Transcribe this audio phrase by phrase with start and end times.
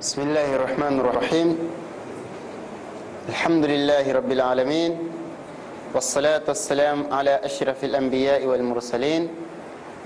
[0.00, 1.48] بسم الله الرحمن الرحيم.
[3.28, 4.92] الحمد لله رب العالمين
[5.94, 9.28] والصلاة والسلام على أشرف الأنبياء والمرسلين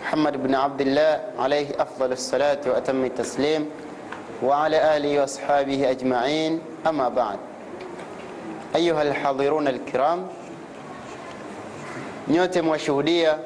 [0.02, 3.70] محمد بن عبد الله عليه أفضل الصلاة وأتم التسليم
[4.42, 7.38] وعلى آله وأصحابه أجمعين أما بعد.
[8.76, 10.26] أيها الحاضرون الكرام
[12.28, 13.38] nyote mwashuhudia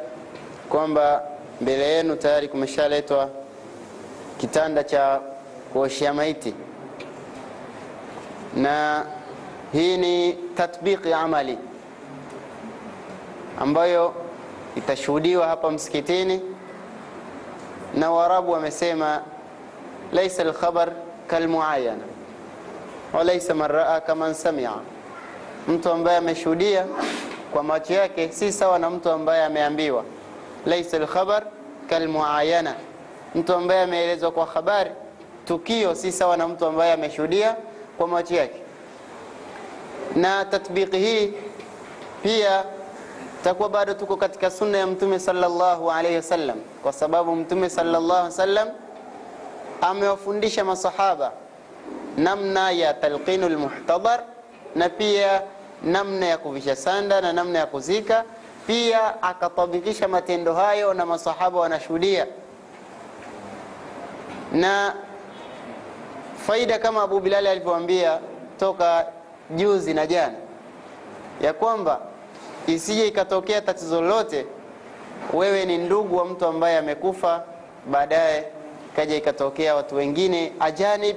[0.68, 1.22] kwamba
[1.60, 2.48] mbele yenu tayari
[4.84, 5.20] cha
[5.74, 6.54] kuoshea maiti
[8.56, 9.04] na
[9.72, 11.58] hii ni tatbiqi amali
[13.60, 14.14] ambayo
[14.76, 16.40] itashuhudiwa hapa msikitini
[17.94, 19.22] na waarabu wamesema
[20.12, 20.92] laisa alkhabar
[21.26, 22.02] kalmuayana
[23.12, 24.70] walaisa man raa kaman samia
[25.68, 26.86] mtu ambaye ameshuhudia
[27.52, 30.04] kwa macho yake si sawa na mtu ambaye ameambiwa
[30.66, 31.42] laisa alkhabar
[31.90, 32.74] kalmuayana
[33.34, 34.90] mtu ambaye ameelezwa kwa habari
[35.44, 37.56] tukio si sawa na mtu ambaye ameshuhudia
[37.98, 38.60] kwa macho yake.
[40.16, 41.32] Na tatbiki hii
[42.22, 42.64] pia
[43.44, 48.24] takuwa bado tuko katika sunna ya mtume sallallahu alaihi wasallam kwa sababu mtume sallallahu alaihi
[48.30, 48.68] wasallam
[49.80, 51.32] amewafundisha masahaba
[52.16, 54.20] namna ya talqinu lmuhtadar
[54.74, 55.42] na pia
[55.82, 58.24] namna ya kuvisha sanda na namna ya kuzika.
[58.66, 62.26] Pia akatabikisha matendo hayo na masahaba wanashuhudia.
[64.52, 64.94] Na
[66.46, 68.18] faida kama abu bilali alivyoambia
[68.60, 69.06] toka
[69.50, 70.34] juzi na jana
[71.40, 72.00] ya kwamba
[72.66, 74.46] isije ikatokea tatizo lolote
[75.32, 77.44] wewe ni ndugu wa mtu ambaye amekufa
[77.90, 78.44] baadaye
[78.96, 81.16] kaja ikatokea watu wengine ajanib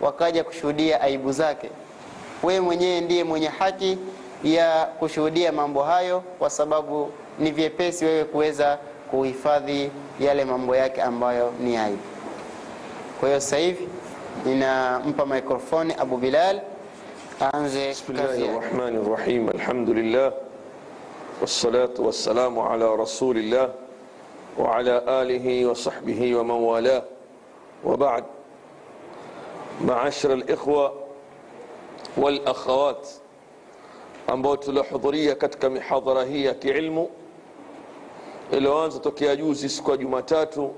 [0.00, 1.70] wakaja kushuhudia aibu zake.
[2.42, 3.98] Wewe mwenyewe ndiye mwenye haki
[4.44, 8.78] ya kushuhudia mambo hayo kwa sababu ni vyepesi wewe kuweza
[9.10, 9.90] kuhifadhi
[10.20, 12.02] yale mambo yake ambayo ni aibu.
[13.20, 13.88] Kwa hiyo hivi
[14.44, 16.60] ninampa mikrofoni Abu Bilal
[17.40, 17.88] aanze.
[17.88, 19.48] Bismillahir Rahmanir Rahim.
[19.48, 20.32] Alhamdulillah.
[21.40, 23.70] Wassalatu wassalamu ala Rasulillah
[24.58, 27.02] wa ala alihi wa sahbihi wa man walah.
[27.84, 28.24] Wa ba'd.
[29.80, 30.92] معاشر الإخوة
[32.16, 33.08] والأخوات
[34.28, 37.08] ambao tuliohudhuria katika mihadhara hii ya kiilmu
[38.52, 40.74] iliyoanza tokea juzi siku ya Jumatatu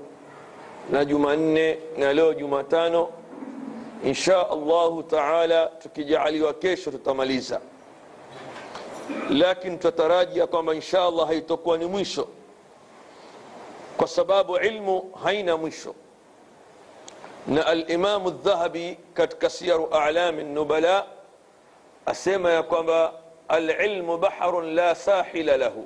[0.91, 3.07] na Jumanne na leo Jumatano
[4.05, 7.61] انشاء الله تعالى تكجعل وكيش تتماليزا
[9.29, 12.25] لكن تتراجع كما إن شاء الله هي تكون مشو
[13.99, 15.93] وسباب علم هين مشو
[17.47, 21.07] نا الإمام الذهبي كت كسير أعلام النبلاء.
[22.07, 23.11] اسما يا
[23.51, 25.85] العلم بحر لا ساحل له.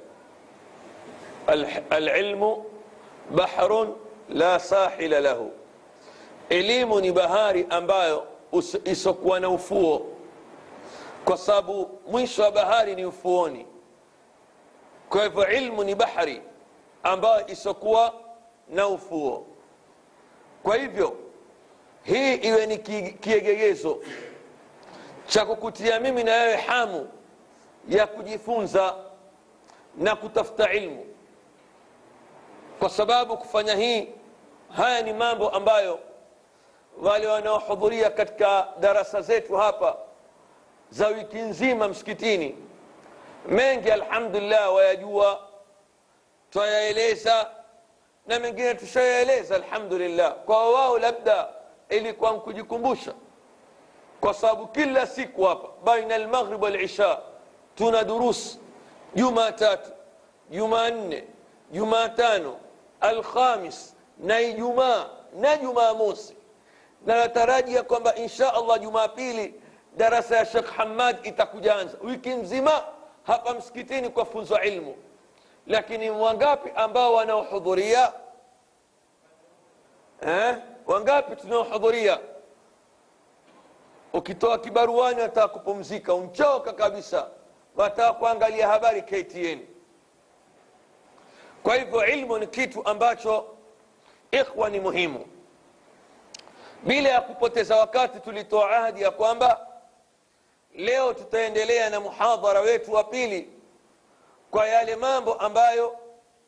[1.92, 2.64] العلم
[3.32, 3.96] بحر
[4.30, 5.52] لا ساحل له.
[6.50, 8.28] Elimu ni bahari ambayo
[8.84, 10.06] isokuwa na ufuo.
[11.26, 13.66] Kwa sababu mwisho wa bahari ni ufuoni.
[15.10, 16.42] Kwa hivyo ilmu ni bahari
[17.04, 18.14] ambayo isokuwa
[18.70, 19.46] na ufuo.
[20.64, 21.18] Kwa hivyo
[22.04, 22.78] hii iwe ni
[23.20, 23.98] kiegegezo
[25.28, 27.10] cha kukutia mimi na wewe hamu
[27.90, 28.96] ya kujifunza
[29.98, 31.06] na kutafuta ilmu.
[32.80, 34.08] Kwa sababu kufanya hii
[34.76, 36.00] haya ni mambo ambayo
[37.02, 39.98] wale wanaohudhuria katika darasa zetu hapa
[40.90, 42.56] za wiki nzima msikitini
[43.48, 45.40] mengi alhamdulillah wayajua
[46.52, 47.50] twayaeleza
[48.28, 51.48] na mengine tushayaeleza alhamdulillah kwa wao labda
[51.90, 53.14] ilikuwa nkujikumbusha
[54.20, 57.20] kwa sababu kila siku hapa baina almaghrib walisha
[57.76, 58.60] tuna durus
[59.16, 59.92] jumatatu
[60.50, 61.24] jumanne
[61.72, 62.58] jumatano
[63.02, 65.06] alkhamis na ijumaa
[65.36, 66.35] na jumamosi
[67.06, 69.62] na natarajia kwamba insha allah jumapili
[69.98, 72.72] darasa ya shekh hamad itakujaanza wiki nzima
[73.24, 74.96] hapa msikitini kwa funzo ilmu.
[75.68, 78.14] Lakini wangapi ambao wanaohudhuria?
[80.28, 80.58] Eh?
[80.86, 82.20] wangapi tunaohudhuria?
[84.14, 87.28] Ukitoa kibaruani wataka kupumzika umchoka kabisa.
[87.76, 89.60] Wataka kuangalia habari ktn
[91.64, 93.46] kwa hivyo ilmu ni kitu ambacho
[94.32, 95.26] ikhwa ni muhimu
[96.86, 99.68] bila ya kupoteza wakati tulitoa ahadi ya kwamba
[100.76, 103.50] leo tutaendelea na muhadhara wetu wa pili
[104.52, 105.98] kwa yale mambo ambayo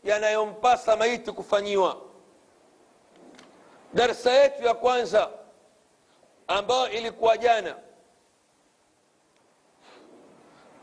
[0.04, 1.98] yanayompasa maiti kufanyiwa.
[3.94, 5.30] Darsa yetu ya kwanza
[6.48, 7.76] ambayo ilikuwa jana.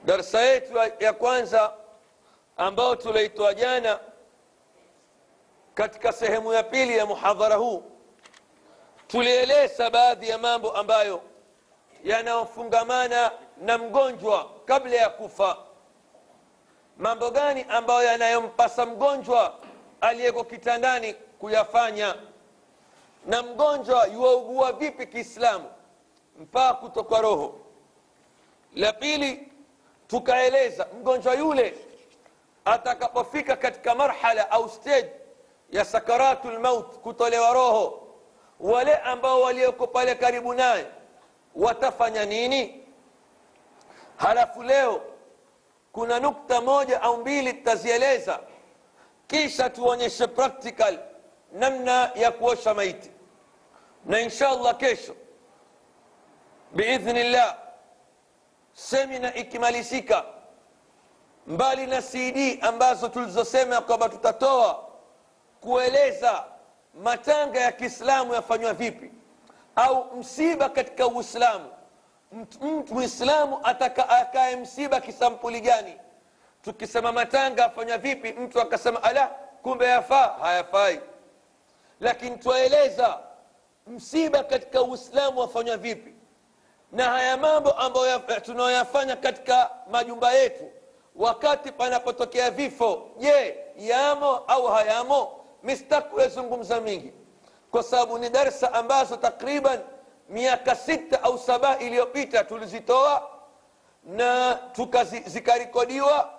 [0.05, 1.73] Darsa yetu ya kwanza
[2.57, 4.00] ambayo tuliitoa jana
[5.75, 7.94] katika sehemu ya pili ya muhadhara huu
[9.06, 11.23] tulieleza baadhi ya mambo ambayo
[12.05, 13.31] yanayofungamana
[13.61, 15.56] na mgonjwa kabla ya kufa.
[16.99, 19.59] Mambo gani ambayo yanayompasa mgonjwa
[20.01, 22.15] aliyeko kitandani kuyafanya?
[23.27, 25.71] Na mgonjwa yuwaugua vipi kiislamu?
[26.39, 27.61] Mpaka kutokwa roho.
[28.75, 29.53] La pili
[30.09, 31.75] tukaeleza mgonjwa yule
[32.65, 35.11] atakapofika katika marhala au stage
[35.71, 38.04] ya sakaratu lmaut kutolewa roho
[38.61, 40.87] wale ambao walioko pale karibu naye
[41.55, 42.85] watafanya nini?
[44.17, 45.03] Halafu leo
[45.93, 48.41] kuna nukta moja au mbili tutazieleza
[49.27, 50.99] kisha tuonyeshe practical
[51.53, 53.11] namna ya kuosha maiti.
[54.05, 55.17] Na insha allah kesho
[56.73, 57.57] biidhnillah
[58.73, 60.25] semina ikimalizika
[61.47, 64.89] mbali na cd ambazo tulizosema kwamba tutatoa
[65.61, 66.45] kueleza
[67.02, 69.11] matanga ya kiislamu yafanywa vipi?
[69.76, 71.70] Au msiba katika uislamu?
[72.32, 73.61] Mtu mwislamu
[74.08, 75.94] akae msiba kisampuli gani?
[76.62, 79.26] Tukisema matanga afanywa vipi mtu akasema ala
[79.62, 80.37] kumbe yafaa.
[80.41, 81.00] Hayafai.
[82.00, 83.19] Lakini twaeleza
[83.87, 86.14] msiba katika uislamu wafanywa vipi?
[86.93, 90.70] Na haya mambo ambayo tunayoyafanya katika majumba yetu
[91.17, 97.12] wakati panapotokea vifo je yamo au hayamo mistakuyazungumza mingi.
[97.70, 99.81] Kwa sababu ni darsa ambazo takriban
[100.28, 103.31] miaka sita au saba iliyopita tulizitoa
[104.05, 104.58] na
[105.26, 106.31] zikarekodiwa.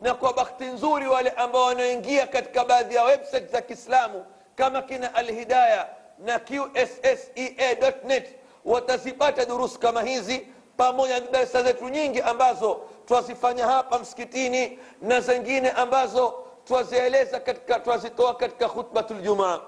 [0.00, 5.14] Na kwa bahati nzuri wale ambao wanaoingia katika baadhi ya website za kiislamu kama kina
[5.14, 5.88] alhidaya
[6.18, 8.28] na qssea.net
[8.64, 10.46] watazipata durusu kama hizi
[10.76, 18.34] pamoja na darsa zetu nyingi ambazo twazifanya hapa msikitini na zingine ambazo twazieleza katika twazitoa
[18.34, 19.60] katika khutbatu ljumaa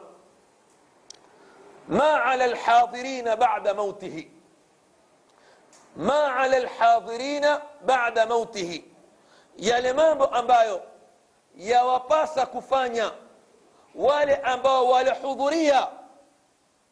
[1.89, 4.31] ma ala lhadhirina bada mautihi
[5.97, 8.85] ma ala lhadhirina bada mautihi
[9.57, 10.83] yale mambo ambayo
[11.57, 13.11] yawapasa kufanya
[13.95, 15.89] wale ambao walihudhuria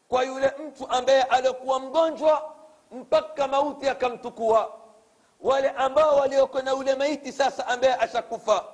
[0.08, 2.54] kwa yule mtu ambaye alikuwa mgonjwa
[2.92, 4.72] mpaka mauti akamtukua
[5.40, 8.64] wale ambao walioko na ule maiti sasa ambaye ashakufa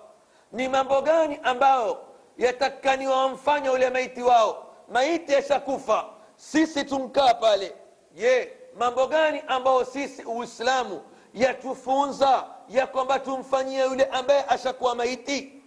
[0.56, 1.99] ni mambo gani ambayo
[2.38, 6.05] yatakaniwa wamfanya ule maiti wao maiti yashakufa
[6.37, 7.75] sisi tumkaa pale
[8.12, 11.03] je mambo gani ambayo sisi uislamu
[11.35, 15.62] yatufunza ya kwamba tumfanyie yule ambaye ashakuwa maiti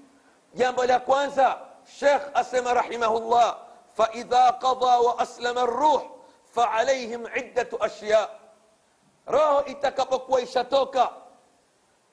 [0.53, 1.57] jambo la kwanza
[1.99, 3.57] shekh asema rahimahullah
[3.93, 6.01] faidha qada wa aslama ruh
[6.53, 8.29] faalaihim iddatu ashya
[9.27, 11.09] roho itakapokuwa ishatoka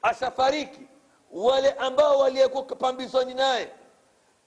[0.02, 0.81] ashafariki
[1.37, 3.69] wale ambao waliyekuwa pambizoni naye.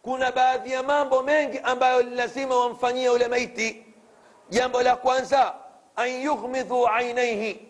[0.01, 3.85] Kuna baadhi ya mambo mengi ambayo lazima wamfanyie ule maiti.
[4.49, 5.55] Jambo la kwanza
[5.95, 7.67] an yughmidhu ainaihi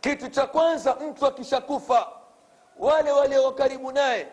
[0.00, 2.08] kitu cha kwanza mtu akishakufa
[2.78, 4.26] wale walio karibu naye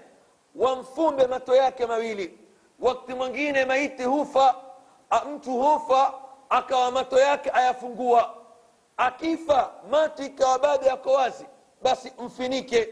[0.56, 2.38] wamfumbe mato yake mawili.
[2.80, 4.56] Wakati mwingine maiti hufa
[5.36, 6.14] mtu hufa
[6.50, 8.34] akawa mato yake ayafungua.
[8.98, 11.46] Akifa mato ikawa bado yako wazi
[11.82, 12.90] basi mfinike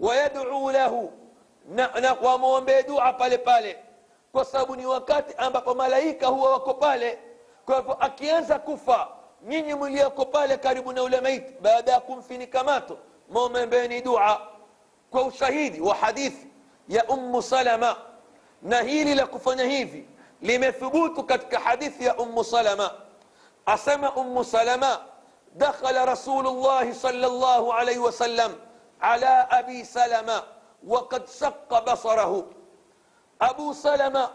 [0.00, 1.10] ويدعو له.
[2.22, 3.36] ومومبي دعاء بالي.
[3.36, 3.76] بالي
[4.34, 7.18] كسابو ني وقت أمبا ملايكة هو وكو بالي
[7.66, 7.94] كوفو
[8.66, 12.96] كفا نيني مليا كو بالي كاربو نولا ميت بادا كم فيني كماتو
[13.72, 14.40] بيني دعاء
[15.12, 16.34] كو شهيد وحديث
[16.88, 17.96] يا أم سلمة
[18.62, 20.04] نهيلي لكفا نهيفي
[20.42, 22.90] لما ثبوتك كحديث يا أم سلمة
[23.68, 25.00] أسمى أم سلمة
[25.54, 28.58] دخل رسول الله صلى الله عليه وسلم
[29.00, 30.42] ala abi salama
[30.86, 32.44] وقد شق بصره
[33.40, 34.30] abu salama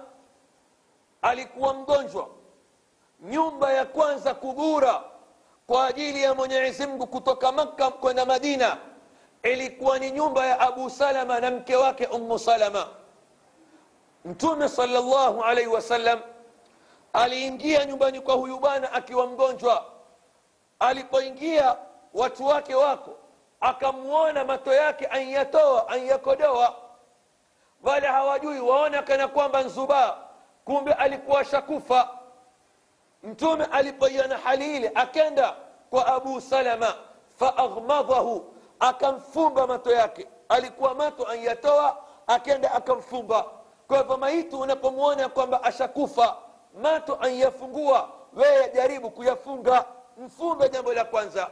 [1.22, 2.28] alikuwa mgonjwa
[3.22, 5.04] nyumba ya kwanza kugura
[5.68, 8.78] kwa ajili ya mwenyezi mungu kutoka makka kwenda madina
[9.44, 12.88] ilikuwa ni nyumba ya abu salama na mke wake ummu salama
[14.26, 16.20] mtume salllahu alaihi wasallam
[17.14, 19.86] aliingia nyumbani kwa huyu bwana akiwa mgonjwa
[20.80, 21.76] alipoingia
[22.14, 23.18] watu wake wako
[23.66, 26.76] akamwona mato yake anyatoa anyakodoa.
[27.84, 30.18] Wale hawajui waona kana kwamba nzubaa
[30.66, 32.10] kumbe alikuwa shakufa
[33.24, 35.56] mtume alipoiona hali ile akenda
[35.90, 36.96] kwa abu salama
[37.40, 40.28] faaghmadhahu akamfumba mato yake.
[40.50, 43.46] Alikuwa mato anyatoa akenda akamfumba.
[43.88, 46.36] Kwa hivyo maiti unapomwona kwamba ashakufa
[46.82, 49.86] mato anyafungua wewe jaribu kuyafunga.
[50.18, 51.50] Mfumbe jambo la kwanza.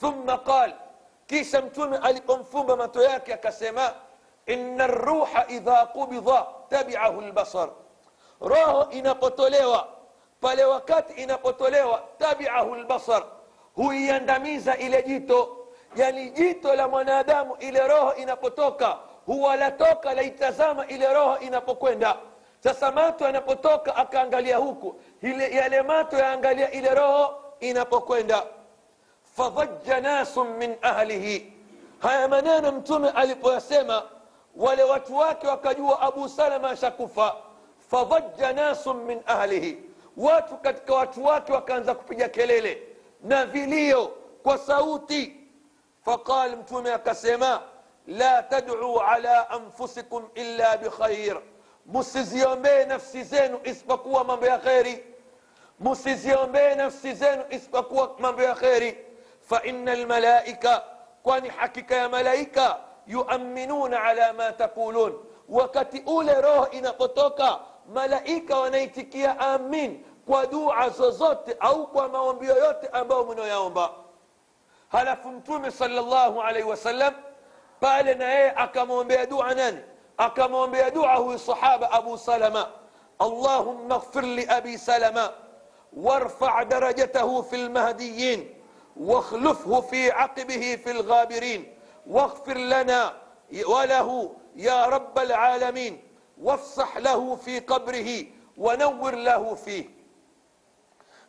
[0.00, 0.72] Thumma qal
[1.32, 3.92] kisha mtume alipomfumba mato yake akasema
[4.46, 7.68] ina ruha idha qubidha tabiahu lbasar
[8.40, 9.88] roho inapotolewa
[10.40, 13.22] pale wakati inapotolewa tabiahu lbasar
[13.74, 15.56] huiandamiza ile jito
[15.96, 22.16] yani jito la mwanadamu ile roho inapotoka huwa latoka laitazama ile roho inapokwenda
[22.60, 25.00] sasa mato yanapotoka akaangalia huku
[25.52, 28.42] yale mato yaangalia ile roho inapokwenda
[29.36, 31.52] fadhaja nasun min ahlihi
[31.98, 34.02] haya maneno mtume alipoyasema
[34.56, 37.36] wale watu wake wakajua abu salama ashakufa
[37.90, 39.78] fadhaja nasun min ahlihi
[40.16, 42.82] watu katika watu wake wakaanza kupiga kelele
[43.22, 44.06] na vilio
[44.42, 45.36] kwa sauti
[46.04, 47.60] faqal mtume akasema
[48.06, 51.40] la taduu ala anfusikum illa bikhair
[51.86, 55.04] musiziombee nafsi zenu isipokuwa mambo ya kheri
[55.80, 58.98] musiziombee nafsi zenu isipokuwa mambo ya kheri
[59.46, 60.84] فإن الملائكة
[61.24, 65.24] كوني حكيك يا ملائكة يؤمنون على ما تقولون.
[65.48, 67.42] وكتئول روح إن قطوك
[67.88, 70.04] ملائكة ونيتك يا آمين.
[70.26, 73.96] كوا دو عزوزوت أو كوا ما ونبيويوت أمو منو يومبا
[74.90, 77.14] هل فمتومي صلى الله عليه وسلم.
[77.82, 79.84] قال لنا إيه اكم بيدو عنان.
[80.20, 82.66] اكم بيدو عه الصحابة أبو سلمة.
[83.20, 85.30] اللهم اغفر لأبي سلمة.
[85.92, 88.61] وارفع درجته في المهديين.
[88.96, 91.74] واخلفه في عقبه في الغابرين
[92.06, 93.14] واغفر لنا
[93.66, 96.02] وله يا رب العالمين
[96.42, 98.24] وافصح له في قبره
[98.56, 100.02] ونور له فيه.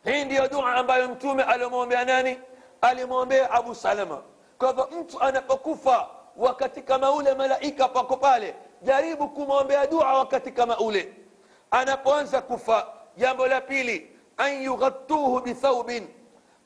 [0.04, 2.38] هين دي دوعه ام بايم تومي الموميا ناني
[2.84, 4.22] الموميا ابو سلمة
[4.60, 9.84] كذا انت أنا بكوفا وكتك مولى ملائكة بكو بالي جاريبو كوموميا
[10.20, 11.12] وكتك مولى
[11.74, 12.38] أنا بوانزا
[13.16, 14.06] يا مولا بيلي
[14.40, 15.90] ان يغطوه بثوب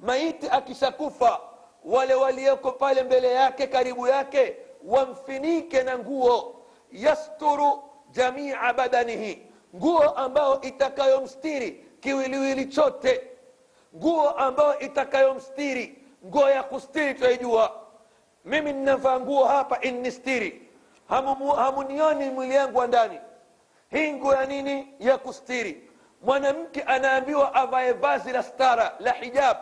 [0.01, 1.41] maiti akishakufa
[1.85, 6.55] wale walioko pale mbele yake karibu yake wamfinike na nguo.
[6.93, 9.43] Yasturu jamia badanihi
[9.77, 13.23] nguo ambayo itakayomstiri kiwiliwili chote.
[13.97, 17.81] Nguo ambayo itakayomstiri nguo ya kustiri twaijua.
[18.45, 20.63] Mimi ninavaa nguo hapa innistiri
[21.09, 23.19] Hamu- hamunioni mwili yangu wa ndani.
[23.91, 24.95] Hii nguo ya nini?
[25.01, 25.91] Ya kustiri.
[26.23, 29.57] Mwanamke anaambiwa avae vazi la stara la hijab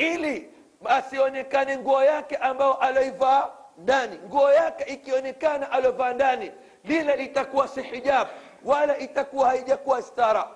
[0.00, 0.50] ili
[0.84, 4.18] asionekane nguo yake ambayo aloivaa ndani.
[4.26, 6.52] Nguo yake ikionekana aliovaa ndani
[6.84, 8.28] lile litakuwa si hijab
[8.64, 10.48] wala itakuwa haijakuwa stara.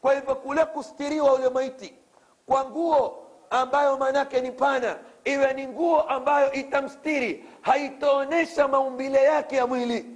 [0.00, 1.94] Kwa hivyo kule kustiriwa ule maiti
[2.46, 9.66] kwa nguo ambayo maanake ni pana iwe ni nguo ambayo itamstiri haitaonyesha maumbile yake ya
[9.66, 10.06] mwili.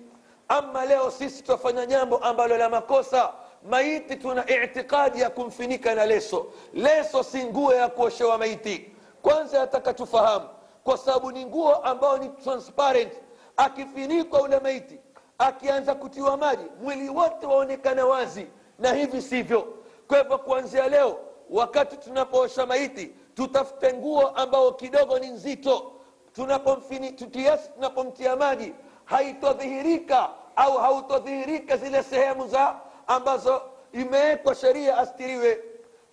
[0.49, 6.47] Ama leo sisi tutafanya jambo ambalo la makosa maiti tuna itikadi ya kumfinika na leso.
[6.75, 8.91] Leso si nguo ya kuoshewa maiti.
[9.23, 10.49] Kwanza yataka tufahamu
[10.85, 13.13] kwa sababu ni nguo ambayo ni transparent.
[13.57, 14.99] Akifinikwa ule maiti
[15.39, 18.47] akianza kutiwa maji mwili wote waonekana wazi
[18.79, 19.75] na hivi sivyo.
[20.09, 21.19] Kwa hivyo kuanzia leo
[21.51, 25.93] wakati tunapoosha maiti tutafute nguo ambayo kidogo ni nzito.
[26.33, 28.73] Tunapomfini tunapomtia maji
[29.05, 32.77] haitodhihirika au hautodhihirika zile sehemu za
[33.11, 33.63] ambazo
[33.93, 35.65] imewekwa sheria astiriwe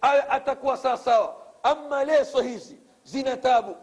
[0.01, 3.75] awe atakuwa sawasawa ama leso hizi zina tabu.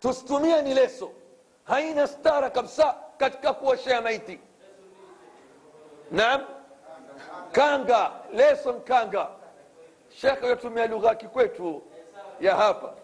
[0.00, 1.10] Tusitumie ni leso.
[1.64, 4.40] Haina stara kabisa katika kuoshea maiti.
[6.10, 6.40] Naam?
[7.52, 8.10] Kanga.
[8.32, 9.28] Leso nkanga
[10.08, 11.82] shekhe yotumia lugha ya kikwetu
[12.40, 12.92] ya hapa.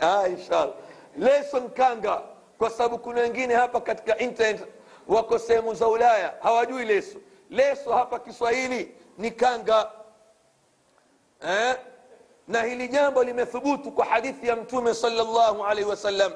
[0.00, 0.74] Ah, inshallah.
[1.16, 2.22] Leso nkanga
[2.58, 4.73] kwa sababu kuna wengine hapa katika internet
[5.08, 7.18] wako sehemu za ulaya hawajui leso
[7.50, 9.90] leso hapa kiswahili ni kanga
[11.48, 11.76] eh?
[12.48, 16.32] na hili jambo limethubutu kwa hadithi ya mtume salllahu alaihi wasallam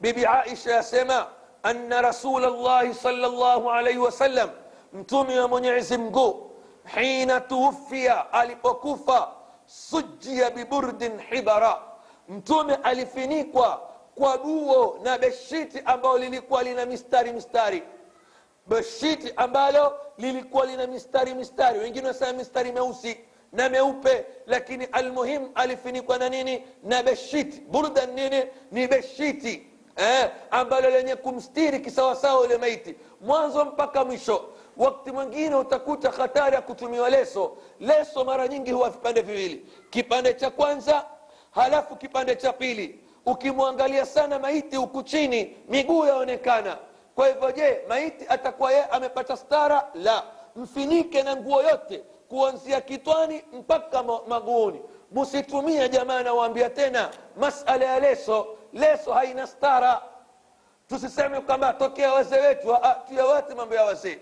[0.00, 1.26] bibi aisha yasema
[1.62, 4.50] anna rasul llahi salllahu alaihi wasallam
[4.92, 6.50] mtume wa mwenyezi mngu
[6.94, 9.28] hina tuwufia alipokufa
[9.66, 11.78] sujia biburdin hibara
[12.28, 13.82] mtume alifinikwa
[14.14, 17.82] kwa buo na beshiti ambayo lilikuwa lina mistari mistari
[18.68, 21.78] beshiti ambalo lilikuwa lina mistari mistari.
[21.78, 23.16] Wengine wanasema mistari meusi
[23.52, 26.62] na meupe lakini almuhim alifinikwa na nini?
[26.84, 28.42] Na beshiti burdan nini?
[28.72, 32.94] Ni beshiti eh, ambalo lenye kumstiri kisawasawa ule maiti.
[33.20, 34.44] Mwanzo mpaka mwisho.
[34.76, 37.56] Wakati mwingine utakuta hatari ya kutumiwa leso.
[37.80, 39.66] Leso mara nyingi huwa vipande viwili.
[39.90, 41.06] Kipande cha kwanza
[41.50, 43.00] halafu kipande cha pili.
[43.26, 46.78] Ukimwangalia sana maiti huku chini miguu yaonekana
[47.18, 49.90] kwa hivyo je maiti atakuwa yeye amepata stara?
[49.94, 50.22] La.
[50.56, 51.98] Mfinike na nguo yote
[52.28, 54.80] kuanzia kitwani mpaka maguuni.
[55.10, 58.46] Musitumie jamaa nawaambia tena masala ya leso.
[58.72, 60.02] Leso haina stara.
[60.88, 62.76] Tusiseme kwamba tokea wazee wetu
[63.08, 64.18] tuyawate mambo ya wazee.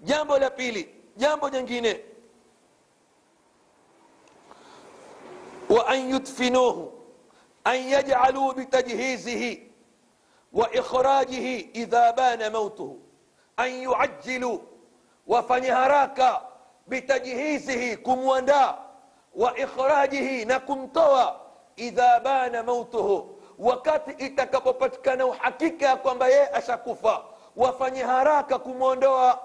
[0.00, 2.00] Jambo la pili jambo jingine.
[5.68, 6.92] Wa an yudfinuhu
[7.64, 9.71] an yaj'aluu bitajhizihi
[10.52, 12.98] وإخراجه إذا بان موته.
[13.58, 14.58] أن يعجلوا
[15.26, 16.48] وفني هراكا
[16.88, 18.78] بتجهيزه كم وندا
[19.34, 21.40] وإخراجه نكم طوى
[21.78, 23.36] إذا بان موته.
[23.58, 27.28] وكات إتاكا بوباتكا نو حكيكا كم بيا أشاكوفا.
[27.56, 29.38] وفني هراكا كم وندا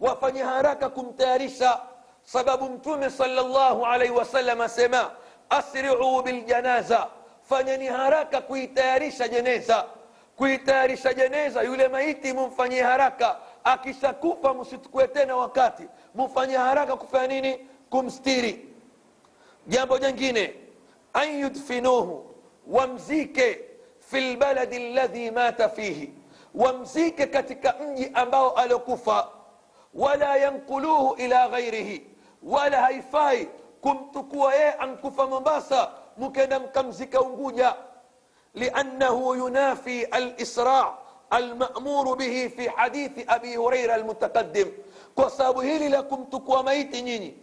[0.00, 1.82] وفني هراكا كم تارشا
[2.24, 5.10] سبب تومي صلى الله عليه وسلم سما.
[5.52, 7.08] أسرعوا بالجنازة.
[7.44, 9.99] فنني هراكا كوي تارشا جنازة جنازة.
[10.40, 15.82] Kuitayarisha jeneza yule maiti mumfanyie haraka akishakufa msitukue tena wakati
[16.14, 18.68] mufanye haraka kufanya nini kumstiri
[19.66, 20.54] jambo jingine
[21.12, 22.34] an yudfinuhu
[22.66, 23.60] wamzike
[23.98, 26.12] fi lbaladi ladhi mata fihi
[26.54, 29.28] wamzike katika mji ambao aliokufa
[29.94, 32.06] wala yankuluhu ila ghairihi
[32.42, 33.48] wala haifai
[33.80, 37.74] kumtukua yeye ankufa mombasa mkenda mkamzika unguja
[38.54, 40.92] liannahu yunafi alisra
[41.30, 44.68] almamuru bihi fi hadithi abi hureira almutaqadim
[45.14, 47.34] kwa sababu hili la kumtukua maiti nyinyi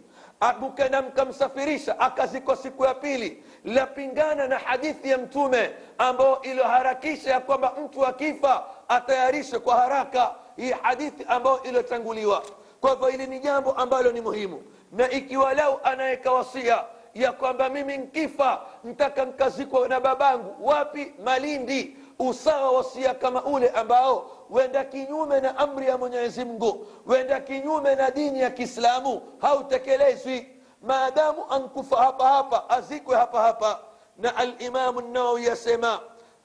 [0.60, 7.72] mkenda mkamsafirisha akazikwa siku ya pili lapingana na hadithi ya mtume ambayo iliyoharakisha ya kwamba
[7.84, 12.42] mtu akifa atayarishwe kwa haraka hii hadithi ambayo iliyotanguliwa
[12.80, 14.62] kwa hivyo hili ni jambo ambalo ni muhimu
[14.92, 16.84] na ikiwa lau anaweka wasia
[17.14, 24.30] ya kwamba mimi nkifa ntaka nkazikwa na babangu wapi malindi usawa wasia kama ule ambao
[24.50, 30.48] wenda kinyume na amri ya mwenyezi mungu wenda kinyume na dini ya kiislamu hautekelezwi
[30.82, 33.78] maadamu ankufa hapa hapa azikwe hapa hapa
[34.18, 36.00] na alimamu nawawi yasema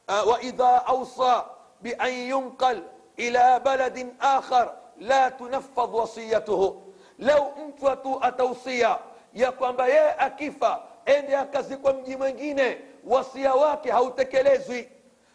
[0.08, 1.46] uh, waidha ausa
[1.82, 2.82] bian yunqal
[3.18, 6.84] ila baladin akhar la tunafadh wasiyatuhu
[7.20, 8.98] lau mtu atu atausia
[9.34, 14.90] ya kwamba yeye akifa ende akazikwa mji mwingine wasia wake hautekelezwi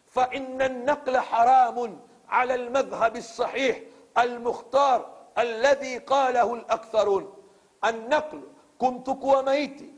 [0.08, 3.76] فإن النقل حرام على المذهب الصحيح
[4.18, 5.06] المختار
[5.38, 7.32] الذي قاله الأكثرون
[7.84, 8.40] النقل
[8.78, 9.90] kumtukua maiti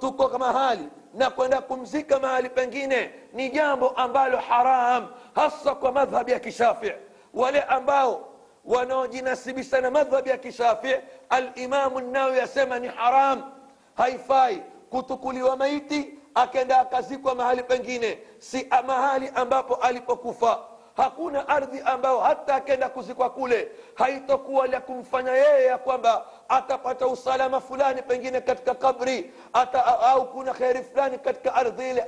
[0.00, 6.40] tukua mahali na kwenda kumzika mahali pengine ni jambo ambalo haram hasa kwa madhhabi ya
[6.40, 6.92] kishafii
[7.34, 8.28] wale ambao
[8.64, 10.94] wanaojinasibisha na madhhabi ya kishafii
[11.28, 13.52] alimamu nawi yasema ni haram.
[13.94, 20.58] Haifai kutukuliwa maiti akenda akazikwa mahali pengine si mahali ambapo alipokufa.
[20.96, 27.60] Hakuna ardhi ambayo hata akenda kuzikwa kule haitokuwa la kumfanya yeye ya kwamba atapata usalama
[27.60, 32.06] fulani pengine katika kabri ata, au kuna kheri fulani katika ardhi ile.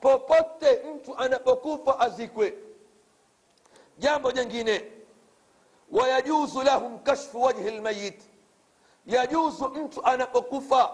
[0.00, 2.54] Popote mtu anapokufa azikwe.
[3.98, 4.84] Jambo jingine
[5.90, 8.22] ويجوز لهم كشف وجه الميت.
[9.06, 10.88] يجوز انت أنا اكفى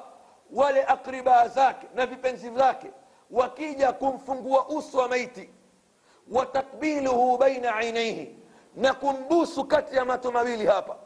[0.52, 2.92] ولا اقربا ذاك نبي بنزي ذاك.
[3.30, 5.50] وكيجا كن فنقوا اسوى ميتي
[6.30, 8.34] وتقبيله بين عينيه.
[8.76, 10.98] نكن بوس كتيا ما تمابيلي هابا.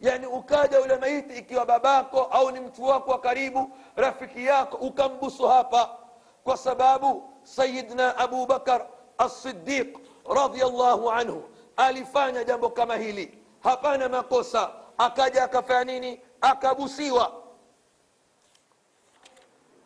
[0.00, 3.68] يعني اكاد ولا ميت إكيو باباكو أو نمتواكو قريبو
[3.98, 5.98] رفكياكو وكم بوسو هابا.
[6.46, 8.86] وسبابه سيدنا أبو بكر
[9.20, 11.42] الصديق رضي الله عنه.
[11.76, 17.42] Alifanya jambo kama hili hapana makosa akaja akafanya nini akabusiwa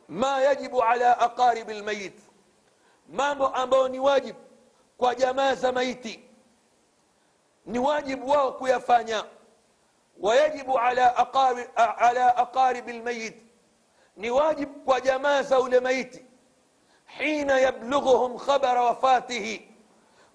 [0.08, 2.18] ma yajibu ala aqaribi lmayit
[3.08, 4.38] mambo ambayo ni wajibu
[4.96, 6.20] kwa jamaa za maiti
[7.66, 9.24] ni wajibu wao kuyafanya
[10.20, 11.64] wayajibu ala aqari,
[11.98, 13.42] ala aqaribi lmayit
[14.16, 16.24] ni wajibu kwa jamaa za ule maiti
[17.18, 19.67] hina yablughuhum khabara wafatihi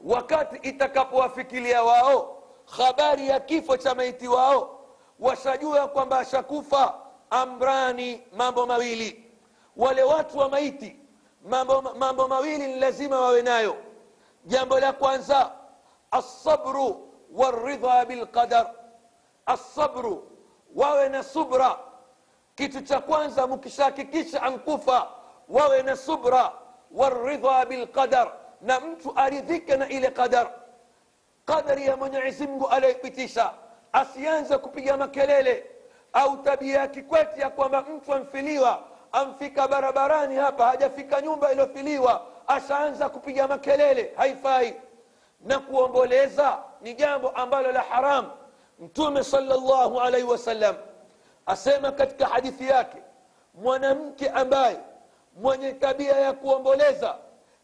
[0.04, 4.80] wakati itakapowafikilia wao habari ya kifo cha maiti wao
[5.20, 6.94] washajua kwamba ashakufa.
[7.30, 9.32] Amrani mambo mawili.
[9.78, 11.00] Wale watu wa maiti
[11.46, 13.76] mambo, mambo mawili ni lazima wawe nayo.
[14.46, 15.52] Jambo la kwanza
[16.12, 18.72] alsabru waridha bilqadar.
[19.46, 20.32] Alsabru
[20.76, 21.80] wawe na subra.
[22.56, 25.08] Kitu cha kwanza mkishahakikisha ankufa
[25.50, 26.52] wawe na subra.
[26.92, 28.32] Waridha bilqadar
[28.64, 30.52] na mtu aridhike na ile qadar.
[31.46, 33.54] Qadari ya mwenyezi mungu aliyoipitisha.
[33.94, 35.66] Asianze kupiga makelele.
[36.14, 43.10] Au tabia ya kikweti ya kwamba mtu amfiliwa amfika barabarani hapa hajafika nyumba iliyofiliwa ashaanza
[43.10, 44.14] kupiga makelele.
[44.18, 44.74] Haifai.
[45.42, 48.32] Na kuomboleza ni jambo ambalo la haram.
[48.80, 50.76] Mtume salllahu alaihi wasallam
[51.46, 52.98] asema katika hadithi yake
[53.54, 54.78] mwanamke ambaye
[55.36, 57.16] mwenye tabia ya kuomboleza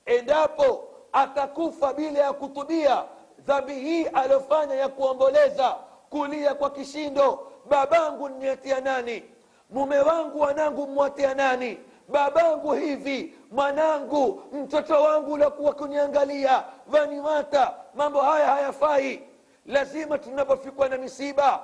[0.05, 3.03] endapo atakufa bila ya kutubia.
[3.39, 5.75] Dhambi hii aliyofanya ya kuomboleza
[6.09, 7.39] kulia kwa kishindo.
[7.69, 9.23] Babangu niatia nani?
[9.69, 11.77] Mume wangu wanangu mwatia nani?
[12.07, 16.63] Babangu hivi mwanangu mtoto wangu uliokuwa kuniangalia.
[16.87, 19.23] Vaniwata mambo haya hayafai.
[19.65, 21.63] Lazima tunapofikwa na misiba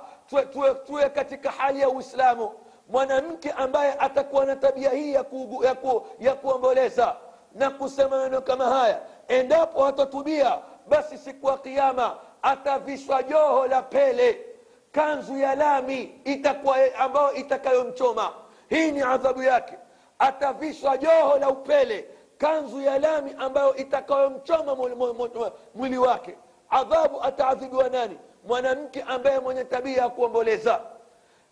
[0.86, 2.50] tuwe, katika hali ya uislamu.
[2.88, 7.16] Mwanamke ambaye atakuwa na tabia hii ya, ku, ya, ku, ya kuomboleza.
[7.54, 10.58] Na kusema maneno kama haya endapo hatatubia
[10.88, 14.40] basi siku ya kiama atavishwa joho la pele.
[14.92, 18.32] Kanzu ya lami itakuwa ambayo itakayomchoma.
[18.68, 19.74] Hii ni adhabu yake.
[20.18, 22.08] Atavishwa joho la upele.
[22.38, 24.74] Kanzu ya lami ambayo itakayomchoma
[25.74, 26.36] mwili wake.
[26.70, 28.18] Adhabu ataadhibiwa nani?
[28.46, 30.80] Mwanamke ambaye mwenye tabia ya kuomboleza.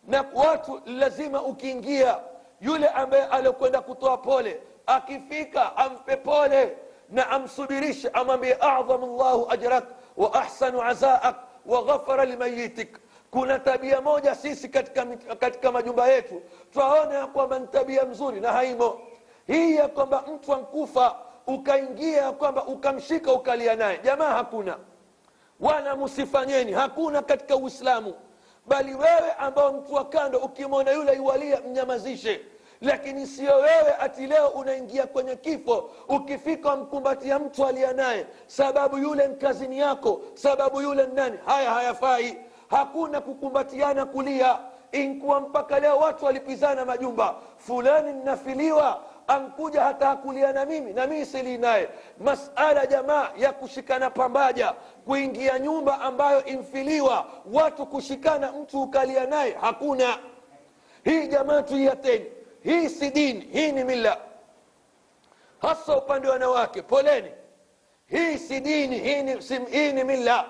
[0.06, 2.18] Na watu lazima ukiingia
[2.60, 6.76] yule ambaye alikwenda kutoa pole akifika ampe pole
[7.10, 9.84] na amsubirishe amwambie adhamu llahu ajrak
[10.16, 11.36] wa ahsanu azaak
[11.66, 12.98] wa ghafara limayitik
[13.30, 18.52] kuna tabia moja sisi katika, katika majumba yetu twaona ya kwamba ni tabia mzuri na
[18.52, 19.00] haimo.
[19.46, 24.78] Hii ya kwamba mtu ankufa ukaingia ya kwamba ukamshika ukalia naye jamaa hakuna.
[25.60, 28.14] Wala musifanyeni hakuna katika uislamu.
[28.66, 32.40] Bali wewe ambao mtu wa kando ukimwona yule iwalia mnyamazishe
[32.84, 35.90] lakini sio wewe ati leo unaingia kwenye kifo.
[36.08, 41.38] Ukifika mkumbatia mtu aliye naye sababu yule nkazini yako sababu yule nani?
[41.46, 42.36] Haya hayafai.
[42.70, 44.58] Hakuna kukumbatiana kulia.
[44.92, 47.34] Inkuwa mpaka leo watu walipizana majumba.
[47.56, 51.88] Fulani nnafiliwa ankuja hata hakulia na mimi na mimi silii naye.
[52.20, 54.72] Masala jamaa ya kushikana pambaja
[55.04, 60.18] kuingia nyumba ambayo imfiliwa watu kushikana mtu ukalia naye hakuna.
[61.04, 62.24] Hii jamaa tuiateni
[62.64, 64.16] hii si dini hii ni mila.
[65.62, 67.30] Hasa upande wa wanawake poleni.
[68.06, 68.98] Hii si dini
[69.70, 70.44] hii ni, mila.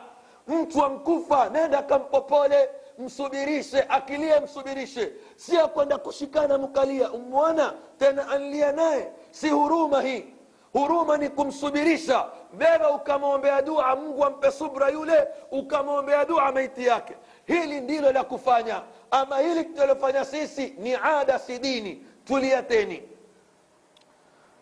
[0.48, 5.12] Mtu amkufa nenda kampopole msubirishe akilie msubirishe.
[5.36, 9.12] Si kwenda kushikana mkalia umwona tena anlia naye.
[9.30, 10.24] Si huruma hii.
[10.72, 12.26] Huruma ni kumsubirisha.
[12.58, 17.14] Wewe ukamwombea dua mungu ampe subra yule ukamwombea dua maiti yake.
[17.46, 18.82] Hili ndilo la kufanya
[19.14, 23.02] ama hili tunalofanya sisi ni ada si dini tuliateni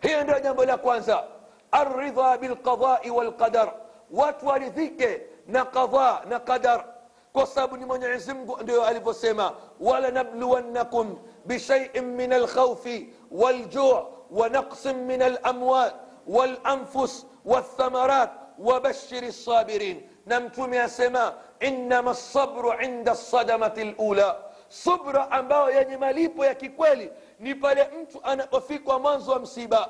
[0.01, 1.23] hiyo ndio jambo la kwanza
[1.71, 3.73] aridha bilqadai walqadar
[4.11, 6.85] watu waridhike na qadha na qadar
[7.33, 13.97] kwa sababu ni mwenyezi mungu ndio alivyosema walanabluwannakum bishaiin min alkhaufi waljuu
[14.31, 15.91] wanaqsin min alamwal
[16.27, 21.33] walanfus walthamarat wabashiri lsabirin na mtume asema
[21.67, 24.35] innama lsabru inda lsadamati lula
[24.69, 29.89] subra ambayo yenye malipo ya kikweli ni pale mtu anapofikwa mwanzo wa msiba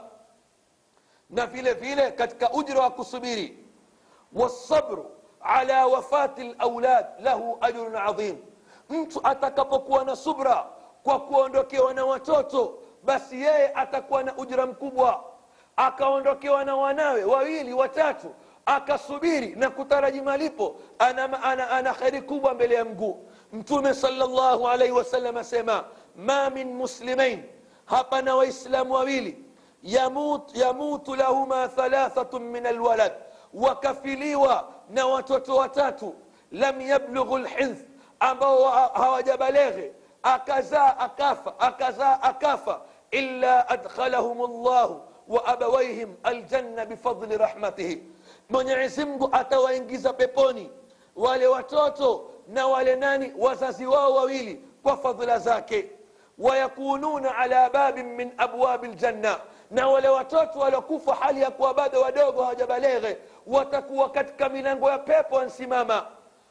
[1.30, 3.58] na vile vile katika ujra wa kusubiri
[4.34, 8.38] wasabru ala wafati laulad lahu ajrun adhim
[8.90, 10.66] mtu atakapokuwa na subra
[11.04, 15.24] kwa kuondokewa na watoto basi yeye atakuwa na ujra mkubwa
[15.76, 22.76] akaondokewa na wanawe wawili watatu akasubiri na kutaraji malipo ana, ana, ana kheri kubwa mbele
[22.76, 25.84] ya mguu mtume salllahu alaihi wasallam asema
[26.16, 27.44] ma min muslimain
[27.86, 29.38] hapana waislamu wawili
[29.84, 33.12] yamut, yamutu lahuma thalathatun min alwalad
[33.54, 36.16] wakafiliwa na watoto watatu
[36.52, 37.80] lam yablughu lhinth
[38.20, 39.92] ambao hawajabaleghe
[40.24, 48.04] akazaa akafa akazaa akafa illa adkhalahum llahu wa abawaihim aljanna bifadli rahmatihi
[48.50, 50.72] mwenyezi mungu atawaingiza peponi.
[51.16, 55.92] Wale watoto na wale nani wazazi wao wawili kwa fadhila zake.
[56.38, 59.40] Wayakununa ala babin min abwabi ljanna
[59.72, 65.36] na wale watoto waliokufa hali ya kuwa bado wadogo hawajabaleghe watakuwa katika milango ya pepo
[65.36, 66.06] wansimama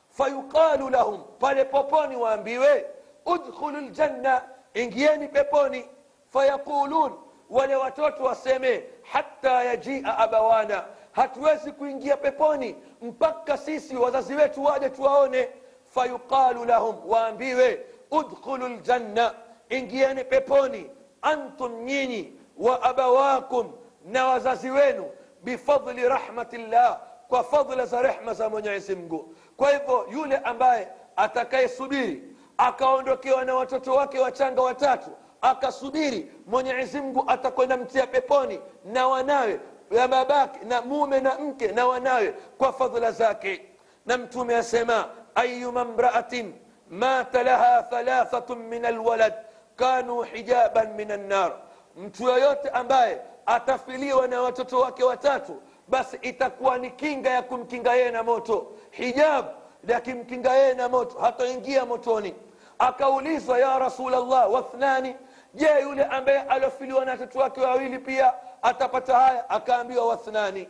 [0.08, 2.86] fayuqalu lahum pale poponi waambiwe
[3.26, 4.42] udkhulu ljanna
[4.74, 5.88] ingieni peponi.
[6.32, 7.12] Fayaqulun
[7.50, 15.48] wale watoto waseme hata yajia abawana hatuwezi kuingia peponi mpaka sisi wazazi wetu waje tuwaone.
[15.86, 19.34] Fayuqalu lahum waambiwe udkhulu ljanna
[19.68, 20.90] ingieni peponi.
[21.22, 23.72] Antum nyinyi wa abawakum
[24.04, 25.10] na wazazi wenu
[25.42, 29.34] bifadli rahmatillah kwa fadla za rehma za mwenyezi mungu.
[29.56, 32.22] Kwa hivyo yule ambaye atakayesubiri
[32.58, 39.60] akaondokewa na watoto wake wachanga watatu akasubiri mwenyezi mungu atakwenda mtia peponi na wanawe
[39.92, 43.62] ya babake na mume na mke na wanawe kwa fadhila zake
[44.06, 46.54] na mtume asema ayuma mraatin
[46.90, 49.34] mata laha thalathatun min alwalad
[49.76, 51.52] kanu hijaban min annar
[51.96, 58.10] mtu yoyote ambaye atafiliwa na watoto wake watatu basi itakuwa ni kinga ya kumkinga yeye
[58.10, 59.44] na moto hijab
[59.88, 62.34] yakimkinga yeye na moto hataingia motoni
[62.78, 65.16] akaulizwa ya rasulllah wathnani
[65.54, 70.68] je yule ambaye aliofiliwa na watoto wake wawili pia atapata haya akaambiwa wathnani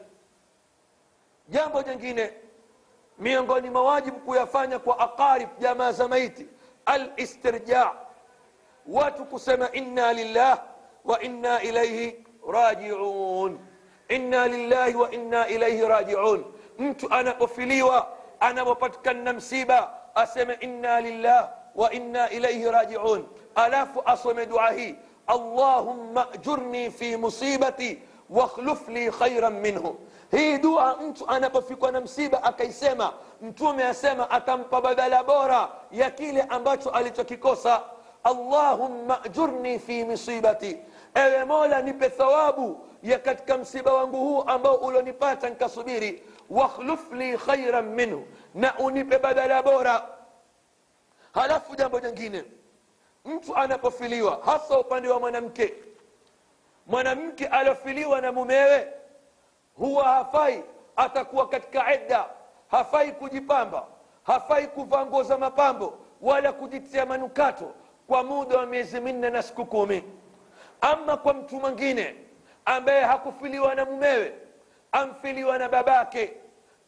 [1.49, 2.33] jambo jingine
[3.19, 6.47] miongoni mwa wajibu kuyafanya kwa aqarib jamaa za maiti
[6.87, 7.91] alistirja
[8.87, 10.63] watu kusema inna lillah
[11.05, 13.59] wa inna ilaihi rajiun
[14.09, 16.45] inna lillahi wa inna ilaihi rajiun
[16.79, 18.09] mtu anapofiliwa
[18.41, 24.95] anapopatikana na msiba aseme inna lillah wa inna ilaihi rajiun alafu asome dua hii
[25.31, 27.99] اللهم اجرني في مصيبتي
[28.31, 29.99] واخلف لي خيرا منه.
[30.33, 32.39] هي دعاء انت أنا بفيكو أنا مصيبة.
[32.49, 37.93] اكيسما متومي اسما اتمبا بدلا بورا يا كيلي أمباتو اليتوكيكوسا
[38.27, 40.83] اللهم اجرني في مصيبتي.
[41.17, 47.81] أي مولا نبي ثواب يا كتك مصيبه وانبوه أمبا أولو نباتا كاسوبيري واخلف لي خيرا
[47.81, 48.27] منه.
[48.55, 50.19] نا نبي بدلا بورا
[51.37, 52.43] هلا فجا بجنجيني
[53.25, 55.75] mtu anapofiliwa hasa upande wa mwanamke.
[56.87, 58.89] Mwanamke aliofiliwa na mumewe
[59.77, 60.63] huwa hafai
[60.97, 62.25] atakuwa katika idda
[62.71, 63.87] hafai kujipamba
[64.23, 67.73] hafai kuvaa nguo za mapambo wala kujitia manukato
[68.07, 70.05] kwa muda wa miezi minne na siku kumi.
[70.81, 72.15] Ama kwa mtu mwingine
[72.65, 74.35] ambaye hakufiliwa na mumewe
[74.93, 76.33] amfiliwa na babake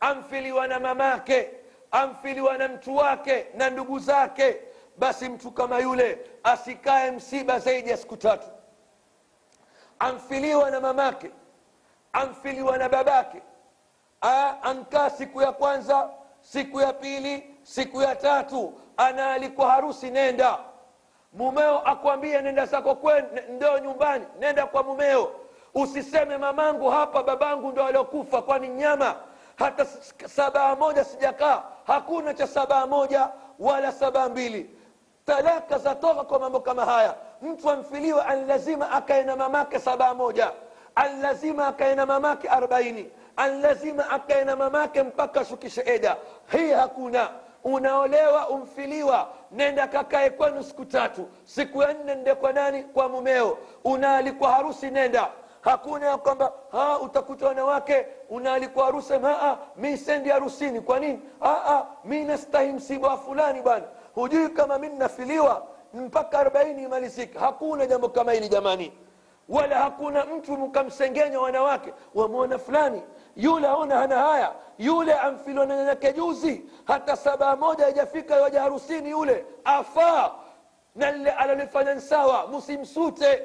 [0.00, 1.50] amfiliwa na mamake
[1.90, 4.56] amfiliwa na mtu wake na ndugu zake
[4.98, 8.46] basi mtu kama yule asikae msiba zaidi ya siku tatu.
[9.98, 11.30] Amfiliwa na mamake
[12.12, 13.42] amfiliwa na babake.
[14.62, 20.58] Ankaa siku ya kwanza siku ya pili siku ya tatu anaalikwa harusi nenda.
[21.32, 25.32] Mumeo akwambie nenda zako kwen ndo nyumbani nenda kwa mumeo.
[25.74, 29.16] Usiseme mamangu hapa babangu ndo aliokufa kwani nyama.
[29.56, 29.84] Hata
[30.28, 31.62] sabaa moja sijakaa.
[31.86, 33.28] Hakuna cha sabaa moja
[33.58, 34.70] wala sabaa mbili
[35.24, 37.14] talaka zatoka kwa mambo kama haya.
[37.42, 40.52] Mtu amfiliwa anlazima akae na mamake sabaa moja.
[40.94, 43.10] Anlazima akae na mamake arobaini.
[43.36, 46.16] Anlazima akae na mamake mpaka ashukishe eda
[46.52, 47.28] hii hakuna.
[47.64, 51.28] Unaolewa umfiliwa nenda kakae kwenu siku tatu.
[51.44, 52.82] Siku ya nne nde kwa nani?
[52.84, 53.58] Kwa mumeo.
[53.84, 55.28] Unaalikwa harusi nenda.
[55.60, 59.12] Hakuna ya kwamba "Ah, utakuta wanawake unaalikwa harusi
[59.76, 60.80] mi sendi harusini.
[60.80, 61.20] Kwa nini?
[61.40, 63.84] "Ah, ah, mi nastahi msiba wa fulani bwana
[64.14, 67.38] hujui kama mi nafiliwa mpaka arobaini imalizike.
[67.38, 68.92] Hakuna jambo kama hili jamani.
[69.48, 73.02] Wala hakuna mtu mkamsengenya wanawake wamwona fulani.
[73.36, 79.10] Yule aona hana haya yule amfiliwa na nyanyake juzi hata sabaa moja haijafika waja harusini
[79.10, 80.30] yule afaa.
[80.94, 83.42] Na lile alolifanya nsawa msimsute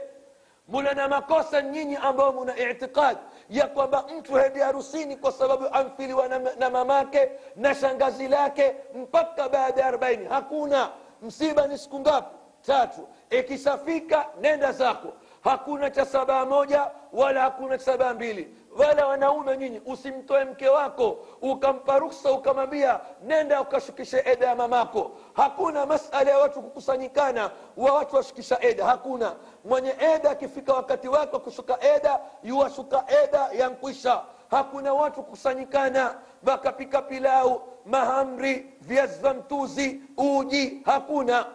[0.68, 3.18] muna na makosa nyinyi ambao muna itiqad
[3.50, 9.50] ya kwamba mtu hende harusini kwa sababu amfiliwa na, na mamake na shangazi lake mpaka
[9.50, 10.26] baada ya arobaini.
[10.26, 10.90] Hakuna.
[11.22, 12.36] Msiba ni siku ngapi?
[12.62, 13.08] Tatu.
[13.30, 15.14] Ikishafika nenda zako.
[15.44, 21.18] Hakuna cha sabaa moja wala hakuna cha sabaa mbili wala wanaume nyinyi usimtoe mke wako
[21.42, 25.12] ukampa ruksa ukamwambia nenda ukashukishe eda ya mamako.
[25.34, 28.86] Hakuna masala ya watu kukusanyikana wa watu washukisha eda.
[28.86, 29.36] Hakuna.
[29.66, 36.16] Mwenye eda akifika wakati wake wa kushuka eda yuwashuka eda yankwisha hakuna watu kukusanyikana.
[36.48, 41.46] Wakapika pilau mahamri viazi vya mtuzi uji hakuna.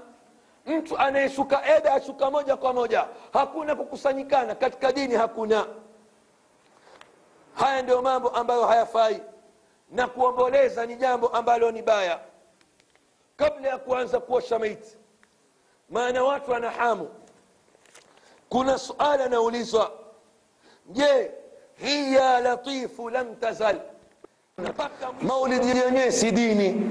[0.66, 3.06] Mtu anayeshuka eda ashuka moja kwa moja.
[3.32, 4.54] Hakuna kukusanyikana.
[4.54, 5.66] Katika dini hakuna
[7.54, 9.22] haya ndio mambo ambayo hayafai.
[9.90, 12.20] Na kuomboleza ni jambo ambalo ni baya.
[13.36, 14.96] Kabla ya kuanza kuosha maiti
[15.90, 17.08] maana watu wana hamu.
[18.48, 19.92] Kuna suala anaulizwa
[20.86, 21.30] je
[21.76, 23.80] hii ya latifu lam tazal?
[25.22, 26.90] Maulidi yenyewe si dini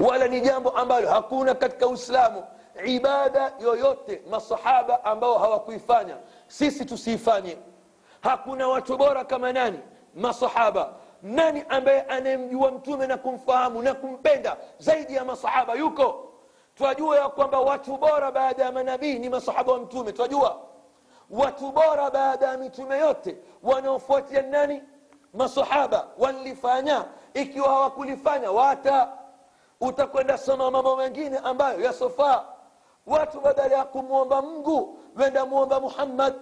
[0.00, 2.44] wala ni jambo ambalo hakuna katika uislamu.
[2.84, 6.16] Ibada yoyote masahaba ambao hawakuifanya
[6.48, 7.56] sisi tusiifanye
[8.22, 9.78] hakuna watu bora kama nani
[10.14, 16.32] masahaba nani ambaye anayemjua mtume na kumfahamu na kumpenda zaidi ya masahaba yuko
[16.74, 20.60] twajua ya kwamba watu bora baada ya manabii ni masahaba wa mtume twajua
[21.30, 24.82] watu bora baada ya mitume yote wanaofuatia nani
[25.34, 27.04] masahaba walifanya
[27.34, 29.12] ikiwa hawakulifanya wata
[29.80, 32.44] utakwenda soma mambo mengine ambayo yasofaa
[33.06, 36.34] watu badala ya kumwomba mungu wenda muomba muhammad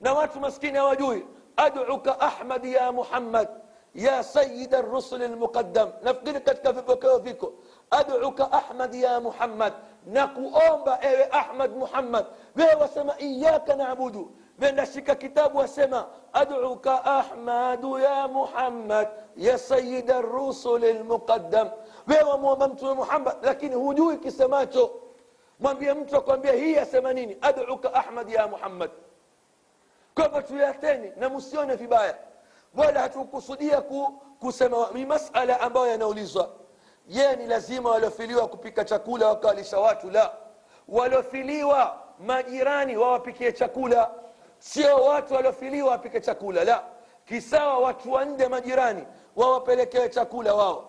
[0.00, 1.26] نوات مسكين يا وجوي
[1.58, 3.48] أدعوك أحمد يا محمد
[3.94, 5.88] يا سيد الرسل المقدم.
[6.02, 7.52] نفقد قد فيكو
[7.92, 9.72] أدعوك أحمد يا محمد.
[10.06, 12.26] نقو أمبا إيه أحمد محمد.
[12.56, 14.26] بيه وسما إياك نعبد.
[14.58, 16.06] بنشك كتاب وسما.
[16.34, 21.68] أدعوك أحمد يا محمد يا سيد الرسل المقدم.
[22.06, 24.90] بيه ومومنت محمد لكن هدوك سماته
[25.60, 28.90] من بيه هي سمانيني أدعوك أحمد يا محمد.
[30.18, 32.14] Kwa hivyo tuyateni na msione vibaya.
[32.74, 36.50] Wala hatukusudia ku, kusema ni masala ambayo yanaulizwa.
[37.06, 40.10] Je ni lazima waliofiliwa kupika chakula wakawalisha watu?
[40.10, 40.32] La.
[40.88, 44.10] Waliofiliwa majirani wawapikie chakula.
[44.58, 46.64] Sio watu waliofiliwa wapike chakula.
[46.64, 46.82] La.
[47.24, 49.04] Kisawa watu wanne majirani
[49.36, 50.88] wawapelekewe chakula wao.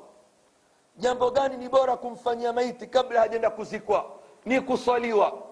[0.97, 4.05] Jambo gani ni bora kumfanyia maiti kabla hajaenda kuzikwa?
[4.45, 5.48] Ni kuswaliwa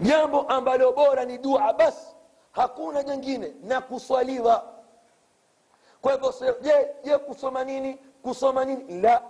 [0.00, 2.06] jambo ambalo bora ni dua basi
[2.52, 4.64] hakuna jengine na kuswaliwa.
[6.00, 6.72] Kwa hivyo je
[7.04, 7.98] je kusoma nini?
[8.22, 9.00] Kusoma nini?
[9.00, 9.22] La.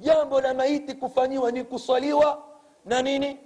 [0.00, 2.42] Jambo la maiti kufanyiwa ni kuswaliwa
[2.84, 3.38] na nini?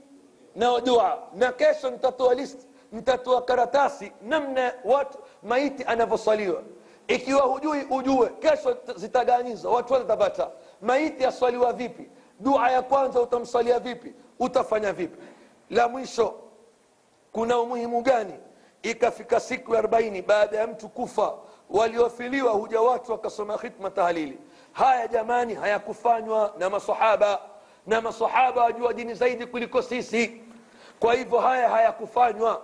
[0.55, 1.19] Na dua.
[1.35, 2.59] Na kesho nitatoa list
[2.93, 6.63] nitatoa karatasi namna watu maiti anavyoswaliwa.
[7.09, 10.51] Ikiwa hujui ujue kesho zitaganizwa watu watapata.
[10.83, 12.11] Maiti aswaliwa vipi?
[12.41, 14.15] Dua ya kwanza utamswalia vipi?
[14.39, 15.19] Utafanya vipi?
[15.71, 16.35] La mwisho
[17.35, 18.35] kuna umuhimu gani?
[18.83, 21.35] Ikafika siku ya arobaini baada ya mtu kufa
[21.71, 24.39] waliofiliwa huja watu wakasoma khitma tahlili.
[24.73, 27.41] Haya jamani hayakufanywa na masahaba
[27.87, 30.41] na masahaba wajua dini zaidi kuliko sisi.
[31.01, 32.63] Kwa hivyo haya hayakufanywa.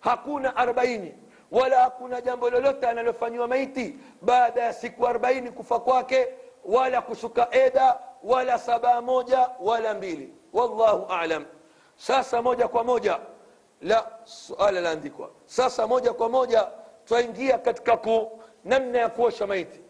[0.00, 1.14] Hakuna arobaini
[1.50, 6.28] wala hakuna jambo lolote analofanyiwa maiti baada ya siku arobaini kufa kwake
[6.64, 10.32] wala kushuka eda wala sabaa moja wala mbili.
[10.52, 11.44] Wallahu alam.
[11.96, 13.18] Sasa moja kwa moja
[13.82, 16.68] la suala laandikwa sasa moja kwa moja
[17.04, 19.80] twaingia katika ku namna ya kuosha maiti.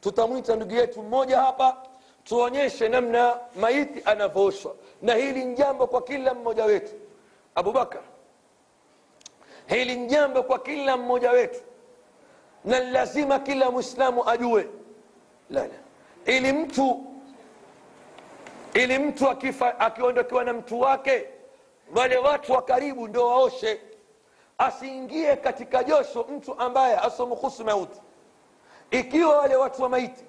[0.00, 1.76] Tutamwita ndugu yetu mmoja hapa
[2.24, 4.74] tuonyeshe namna maiti anavyooshwa.
[5.02, 6.92] Na hili ni jambo kwa kila mmoja wetu.
[7.54, 8.02] Abubakar
[9.66, 11.60] hili ni jambo kwa kila mmoja wetu.
[12.64, 14.68] Na lazima kila mwislamu ajue.
[15.50, 15.66] La,
[16.26, 17.04] ili mtu
[18.74, 19.28] ili mtu
[19.78, 21.28] akiondokewa na mtu wake
[21.94, 23.80] wale watu wa karibu ndo waoshe.
[24.58, 28.00] Asiingie katika josho mtu ambaye asomuhusu mauti
[28.90, 30.24] ikiwa wale watu wa maiti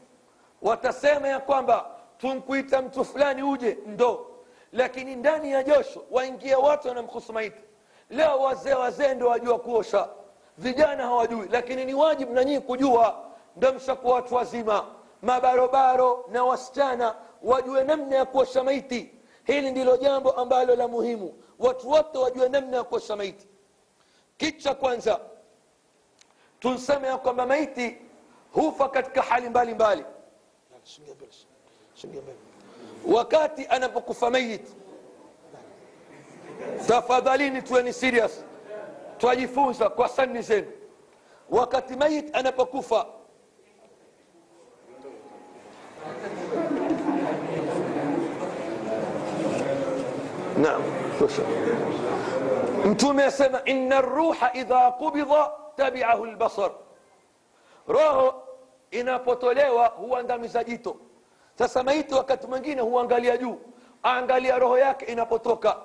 [0.62, 1.86] watasema ya kwamba
[2.18, 4.28] tumkuita mtu fulani uje ndo.
[4.74, 7.64] Lakini ndani ya josho waingia watu wanamhusu maiti
[8.10, 10.10] leo wazee wazee ndo wajua kuosha.
[10.58, 13.24] Vijana hawajui lakini ni wajibu na nyinyi kujua.
[13.56, 14.86] Ndo mshakuwa watu wazima.
[15.22, 19.12] Mabarobaro na wasichana wajue namna ya kuosha maiti
[19.48, 23.48] hili ndilo jambo ambalo la muhimu watu wote wajue namna ya kuosha maiti
[24.38, 25.20] kitu cha kwanza
[26.60, 27.98] tunseme ya kwamba maiti
[28.54, 30.06] hufa katika hali mbalimbali
[33.08, 34.62] wakati anapokufa mayit
[36.88, 38.44] tafadhalini tuweni serious
[39.18, 40.72] twajifunza kwa sani zenu
[41.50, 43.06] wakati mayit anapokufa
[51.20, 51.42] tosha
[52.86, 56.72] mtume asema ina ruha idha qubida tabiahu lbasar
[57.88, 58.44] roho
[58.92, 60.96] inapotolewa huandamiza jito
[61.58, 63.60] sasa maiti wakati mwingine huangalia juu
[64.06, 65.78] aangalia roho yake inapotoka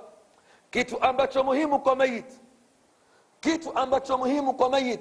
[0.71, 2.27] kitu ambacho muhimu kwa mayit
[3.41, 5.01] kitu ambacho muhimu kwa mayit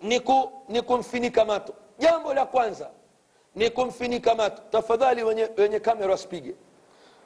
[0.00, 2.90] ni, ku, ni kumfinika mato jambo la kwanza
[3.54, 6.54] ni kumfinika mato tafadhali wenye, wenye kamera wasipige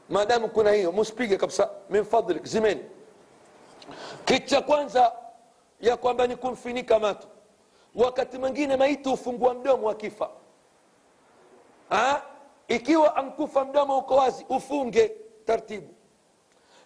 [0.08, 2.84] maadamu kuna hiyo musipige kabisa min fadlik zimeni.
[4.24, 5.12] Kitu cha kwanza
[5.80, 7.28] ya kwamba ni kumfinika mato
[7.94, 10.30] wakati mwingine maiti hufungua mdomo akifa.
[11.90, 12.22] Ha?
[12.68, 15.12] ikiwa ankufa mdomo uko wazi ufunge
[15.44, 15.88] taratibu.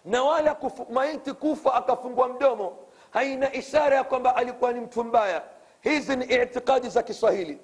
[0.05, 2.77] Na wala kufu, maiti kufa akafungua mdomo
[3.11, 5.41] haina ishara ya kwamba alikuwa ni mtu mbaya.
[5.81, 7.59] Hizi ni itikadi za kiswahili.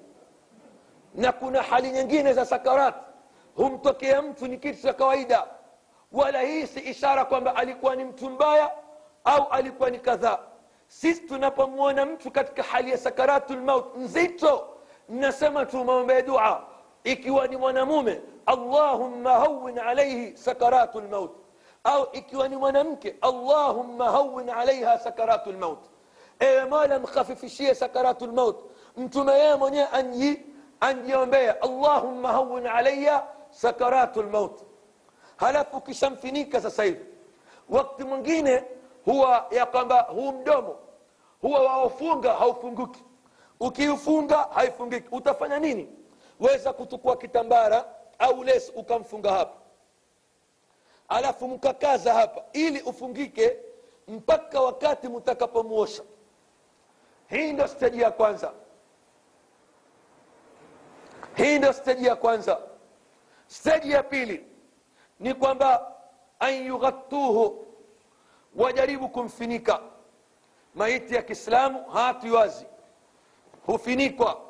[1.14, 2.94] Na kuna hali nyingine za sakarat
[3.56, 5.46] humtokea mtu ni kitu cha kawaida
[6.12, 8.70] wala hii si ishara kwamba alikuwa ni mtu mbaya
[9.24, 10.38] au alikuwa ni kadhaa
[10.88, 14.68] sisi tunapomwona mtu katika hali ya sakaratul maut nzito
[15.08, 16.66] nasema tumwombee dua
[17.04, 21.30] ikiwa ni mwanamume allahumma hawin alaihi sakaratu lmaut
[21.84, 25.78] au ikiwa ni mwanamke allahumma hawin alaiha sakaratu lmaut
[26.40, 28.64] ewe mola mkhafifishie sakaratu lmaut
[28.96, 30.42] mtume yeye mwenyewe anji
[30.80, 33.26] anjiombea allahumma hawin alaya
[33.56, 34.60] sakaratu maut.
[35.36, 37.04] Halafu ukishamfinika sasa hivi.
[37.68, 38.64] Wakati mwingine
[39.04, 40.78] huwa ya kwamba huu mdomo
[41.40, 43.04] huwa waofunga haufunguki.
[43.60, 45.08] Ukiufunga haifungiki.
[45.12, 45.88] Utafanya nini?
[46.40, 47.84] Weza kutukua kitambara
[48.18, 49.56] au lesi ukamfunga hapa.
[51.08, 53.56] Alafu mkakaza hapa ili ufungike
[54.08, 56.02] mpaka wakati mtakapomuosha.
[57.28, 58.52] Hii ndo steji ya kwanza.
[61.34, 62.58] Hii ndo steji ya kwanza
[63.46, 64.44] steji ya pili
[65.20, 65.92] ni kwamba
[66.38, 67.66] an yughattuhu
[68.56, 69.80] wajaribu kumfinika.
[70.74, 72.66] Maiti ya kiislamu haati wazi
[73.66, 74.40] hufinikwa.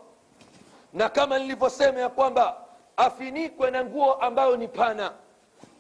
[0.93, 2.65] Na kama nilivyosema ya kwamba
[2.97, 5.13] afinikwe na nguo ambayo ni pana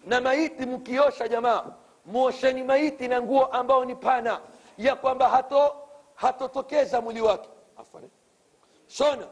[0.06, 1.64] na maiti mkiosha jamaa
[2.06, 4.40] muosheni maiti na nguo ambayo ni pana
[4.78, 5.76] ya kwamba hato
[6.14, 7.48] hatotokeza mwili wake.
[7.76, 8.08] Afwan.
[8.86, 9.26] shona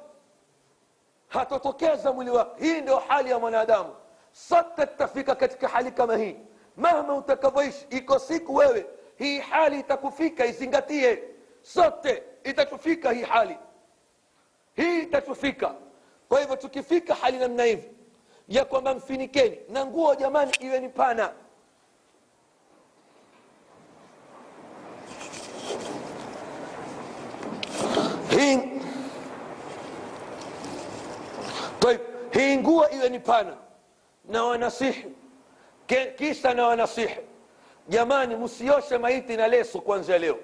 [1.39, 3.95] hatotokeza mwili wake hii ndio hali ya mwanadamu.
[4.33, 6.37] Sote tutafika katika hali kama hii.
[6.77, 11.23] Mahma utakavyoishi iko siku wewe hii hali itakufika izingatie.
[11.63, 13.57] Sote itatufika hii hali.
[14.77, 15.75] Hii itatufika.
[16.29, 17.91] Kwa hivyo tukifika hali namna hivi
[18.49, 21.33] ya kwamba mfinikeni na nguo jamani iwe ni pana.
[28.31, 28.59] Hii
[31.85, 32.01] Taib,
[32.35, 33.57] hii nguo iwe ni pana
[34.25, 35.07] na wanasihi.
[36.17, 37.17] Kisha na wanasihi.
[37.89, 40.37] Jamani msioshe maiti na leso kuanzia leo.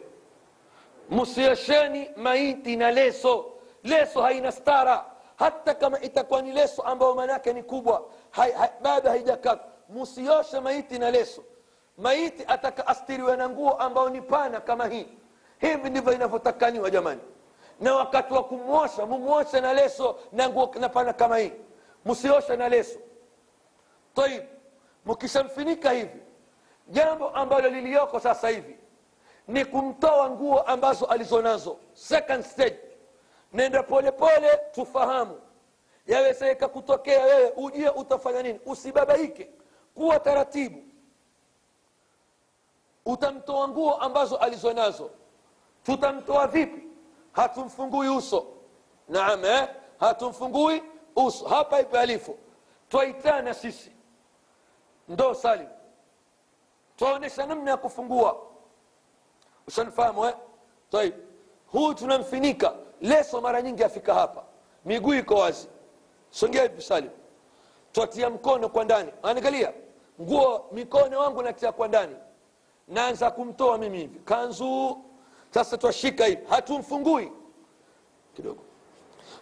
[1.11, 3.45] Msiosheni maiti na leso.
[3.85, 5.05] Leso haina stara.
[5.39, 10.99] Hata kama itakuwa ni leso ambayo maanaake ni kubwa hai, hai, bado haijakata msioshe maiti
[10.99, 11.45] na leso.
[11.99, 15.07] Maiti ataka astiriwe na nguo ambayo ni pana kama hii.
[15.61, 17.21] Hivi ndivyo inavyotakaniwa jamani.
[17.81, 21.53] Na wakati wa kumwosha mumwoshe na leso na nguo na pana kama hii
[22.05, 22.99] msioshe na leso.
[24.15, 24.43] Taib
[25.07, 26.21] mkishamfinika hivi
[26.89, 28.77] jambo ambalo liliyoko sasa hivi
[29.49, 32.79] ni kumtoa nguo ambazo alizonazo second stage.
[33.53, 35.41] Nenda polepole tufahamu.
[36.07, 38.61] Yawezeka kutokea wewe ujue utafanya nini.
[38.67, 39.51] Usibabaike
[39.95, 40.83] kuwa taratibu.
[43.07, 45.11] Utamtoa nguo ambazo alizonazo
[45.83, 46.83] tutamtoa vipi?
[47.33, 48.47] Hatumfungui uso.
[49.09, 49.69] Naam eh?
[50.01, 50.83] hatumfungui
[51.17, 52.39] uso hapa ipo alifu
[52.89, 53.93] twaitana sisi.
[55.09, 55.69] Ndo salim.
[56.97, 58.43] Twaonyesha namna ya kufungua.
[59.67, 60.35] Ushanifahamu eh?
[60.91, 61.15] taib.
[61.67, 62.75] Huyu tunamfinika.
[63.01, 64.45] Leso mara nyingi afika hapa.
[64.85, 65.69] Miguu iko wazi.
[66.31, 67.11] Songea hivi salim.
[67.93, 69.13] Twatia mkono kwa ndani.
[69.23, 69.73] Angalia.
[70.21, 72.17] Nguo mikono wangu natia kwa ndani.
[72.89, 74.19] Naanza kumtoa mimi hivi.
[74.19, 74.99] Kanzu.
[75.51, 76.45] Sasa twashika hivi.
[76.49, 77.33] Hatumfungui.
[78.37, 78.63] Kidogo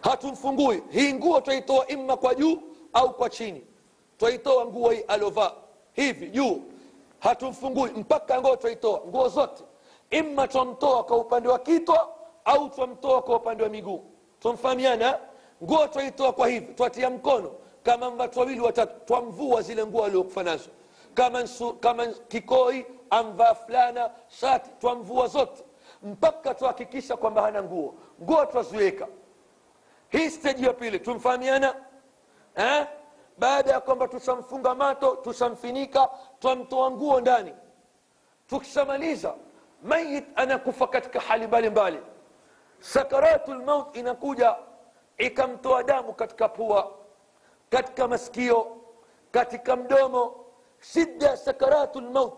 [0.01, 0.83] hatumfungui.
[0.89, 2.59] Hii nguo twaitoa imma kwa juu
[2.93, 3.63] au kwa chini.
[4.17, 5.51] Twaitoa nguo hii aliovaa
[5.93, 6.61] hivi juu.
[7.19, 7.89] Hatumfungui.
[7.89, 9.01] Mpaka nguo twaitoa.
[9.07, 9.63] Nguo zote.
[10.09, 12.09] Imma twamtoa kwa upande wa kitwa
[12.45, 14.03] au twamtoa kwa upande wa miguu.
[14.39, 15.19] Twamfahamiana?
[15.63, 16.73] Nguo twaitoa kwa hivi.
[16.73, 17.51] Twatia mkono.
[17.83, 18.93] Kama watu wawili watatu.
[19.05, 20.69] Twamvua zile nguo aliokufa nazo.
[21.13, 24.69] Kama, nsu, kama kikoi amvaa fulana shati.
[24.81, 25.63] Twamvua zote.
[26.03, 27.93] Mpaka twahakikisha kwamba hana nguo.
[28.23, 29.07] Nguo twaziweka
[30.09, 31.75] hii steji ya pili tumfahamiana
[32.55, 32.87] eh?
[33.37, 37.53] baada ya kwamba tushamfunga mato tushamfinika twamtoa nguo ndani
[38.47, 39.35] tukishamaliza
[39.83, 41.99] mayit anakufa katika hali mbalimbali
[42.79, 44.55] sakaratu lmaut inakuja
[45.17, 46.91] ikamtoa damu katika pua
[47.69, 48.77] katika masikio
[49.31, 50.45] katika mdomo
[50.79, 52.33] shida ya sakaratu lmaut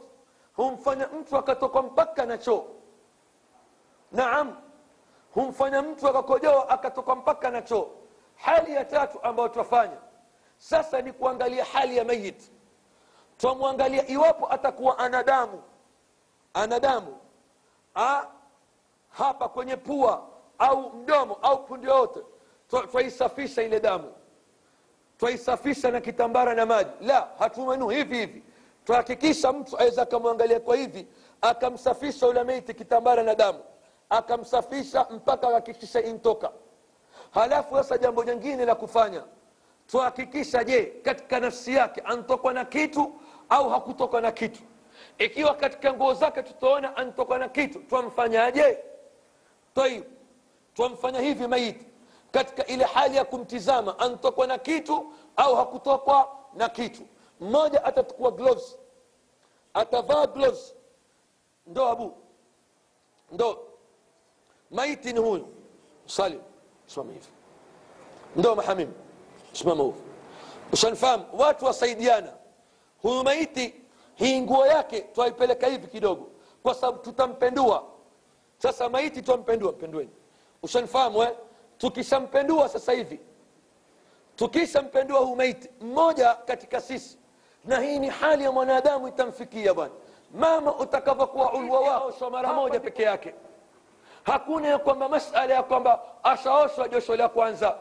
[0.55, 2.65] humfanya mtu akatoka mpaka na choo
[4.11, 4.57] naam
[5.33, 7.89] humfanya mtu akakojoa akatoka mpaka na choo.
[8.35, 9.97] Hali ya tatu ambayo twafanya
[10.57, 12.51] sasa ni kuangalia hali ya mayit
[13.37, 15.63] twamwangalia iwapo atakuwa ana damu
[16.53, 17.17] ana damu
[17.95, 18.23] A,
[19.09, 20.27] hapa kwenye pua
[20.59, 22.19] au mdomo au pundi yoyote
[22.91, 24.13] twaisafisha ile damu.
[25.17, 26.89] Twaisafisha na kitambara na maji.
[27.01, 28.43] La hatumenu hivi hivi.
[28.85, 31.07] Twahakikisha mtu aweza akamwangalia kwa hivi
[31.41, 33.59] akamsafisha ule maiti kitambara na damu
[34.11, 36.51] akamsafisha mpaka ahakikisha intoka.
[37.31, 39.23] Halafu sasa jambo jingine la kufanya
[39.87, 43.13] tuhakikisha je katika nafsi yake antokwa na kitu
[43.49, 44.61] au hakutokwa na kitu?
[45.17, 48.77] Ikiwa katika nguo zake tutaona antokwa na kitu twamfanyaje
[49.75, 50.03] taib
[50.73, 51.85] twamfanya hivi maiti
[52.31, 57.01] katika ile hali ya kumtizama antokwa na kitu au hakutokwa na kitu?
[57.39, 58.77] Mmoja atachukua gloves.
[59.73, 60.75] Atavaa gloves.
[61.67, 62.17] Ndo abu
[63.31, 63.70] ndo
[64.71, 65.47] maiti ni huyu
[66.05, 66.39] salim
[66.85, 67.27] simama hivi
[68.35, 68.91] ndo mahamim
[69.53, 70.01] simama huvu
[70.73, 72.33] ushanifahamu watu wasaidiana
[73.01, 73.73] huyu maiti
[74.15, 76.27] hii nguo yake twaipeleka hivi kidogo
[76.63, 77.83] kwa sababu tutampendua
[78.57, 80.09] sasa maiti twampendua mpendweni
[80.63, 81.31] ushanifahamu eh?
[81.77, 83.19] tukishampendua sasa hivi
[84.35, 87.17] tukishampendua huu maiti mmoja katika sisi
[87.65, 89.91] na hii ni hali ya mwanadamu itamfikia bwana
[90.33, 93.33] mama utakavyokuwa ulwa wako mara moja peke yake
[94.23, 97.75] hakuna ya kwamba masala ya kwamba ashaoshwa josho la kwanza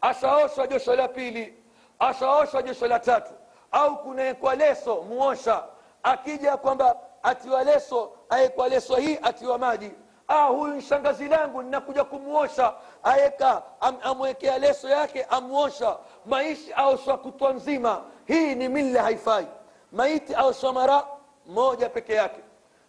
[0.00, 1.54] ashaoshwa josho la pili
[1.98, 3.32] ashaoshwa josho la tatu.
[3.72, 5.64] Au kunawekwa leso muosha.
[6.02, 9.90] Akija kwamba atiwa leso aekwa leso hii atiwa maji.
[10.28, 12.74] Ah, huyu shangazi langu ninakuja kumuosha.
[13.02, 15.96] Aeka am, amwekea leso yake amuosha.
[16.26, 18.02] Maishi aoshwa kutwa nzima.
[18.26, 19.46] Hii ni mila haifai.
[19.92, 21.06] Maiti aoshwa mara
[21.46, 22.40] moja peke yake.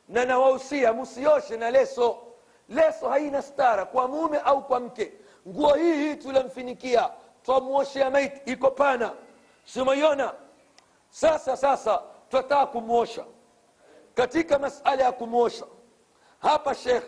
[0.10, 2.18] Na nawahusia msioshe na leso
[2.70, 5.14] leso haina stara kwa mume au kwa mke.
[5.48, 7.10] Nguo hii hii tulamfinikia
[7.44, 9.12] twamwoshea maiti iko pana.
[9.66, 10.34] Simaiona
[11.10, 13.26] sasa sasa twataka kumwosha.
[14.16, 15.66] Katika masala ya kumwosha
[16.40, 17.04] hapa shekh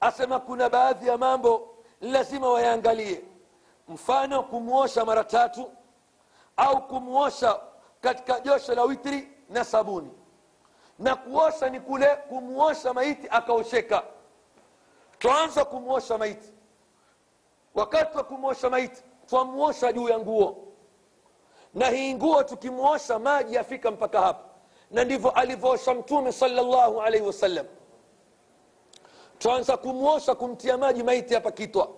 [0.00, 3.22] asema kuna baadhi ya mambo lazima wayaangalie
[3.88, 5.70] mfano kumwosha mara tatu
[6.56, 7.60] au kumwosha
[8.00, 10.10] katika josho la witri na sabuni.
[10.98, 14.02] Na kuosha ni kule kumwosha maiti akaosheka
[15.18, 16.48] twaanza kumwosha maiti.
[17.74, 20.64] Wakati wa kumwosha maiti twamwosha juu ya nguo.
[21.74, 24.44] Na hii nguo tukimwosha maji yafika mpaka hapa.
[24.90, 27.66] Na ndivyo alivyoosha mtume salllahu alaihi wasallam.
[29.38, 31.88] Twaanza kumwosha kumtia maji maiti hapa kitwa.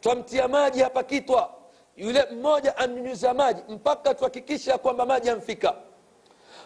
[0.00, 1.54] Twamtia maji hapa kitwa.
[1.96, 5.74] Yule mmoja amnyunyuza maji mpaka tuhakikisha kwamba maji amfika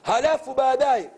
[0.02, 1.10] halafu baadaye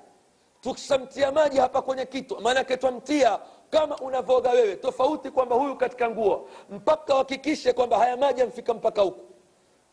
[0.60, 3.38] tukishamtia maji hapa kwenye kitwa maanake twamtia
[3.70, 6.48] kama unavyooga wewe tofauti kwamba huyu katika nguo.
[6.70, 9.20] Mpaka uhakikishe kwamba haya maji amfika mpaka huku.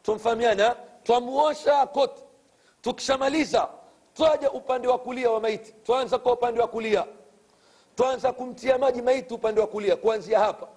[0.04, 2.22] Tumfahamiana twamuosha kote
[2.82, 3.70] tukishamaliza
[4.14, 5.72] twaja upande wa kulia wa maiti.
[5.84, 7.06] Twaanza kwa upande wa kulia.
[7.96, 10.68] Twaanza kumtia maji maiti upande wa kulia kuanzia hapa.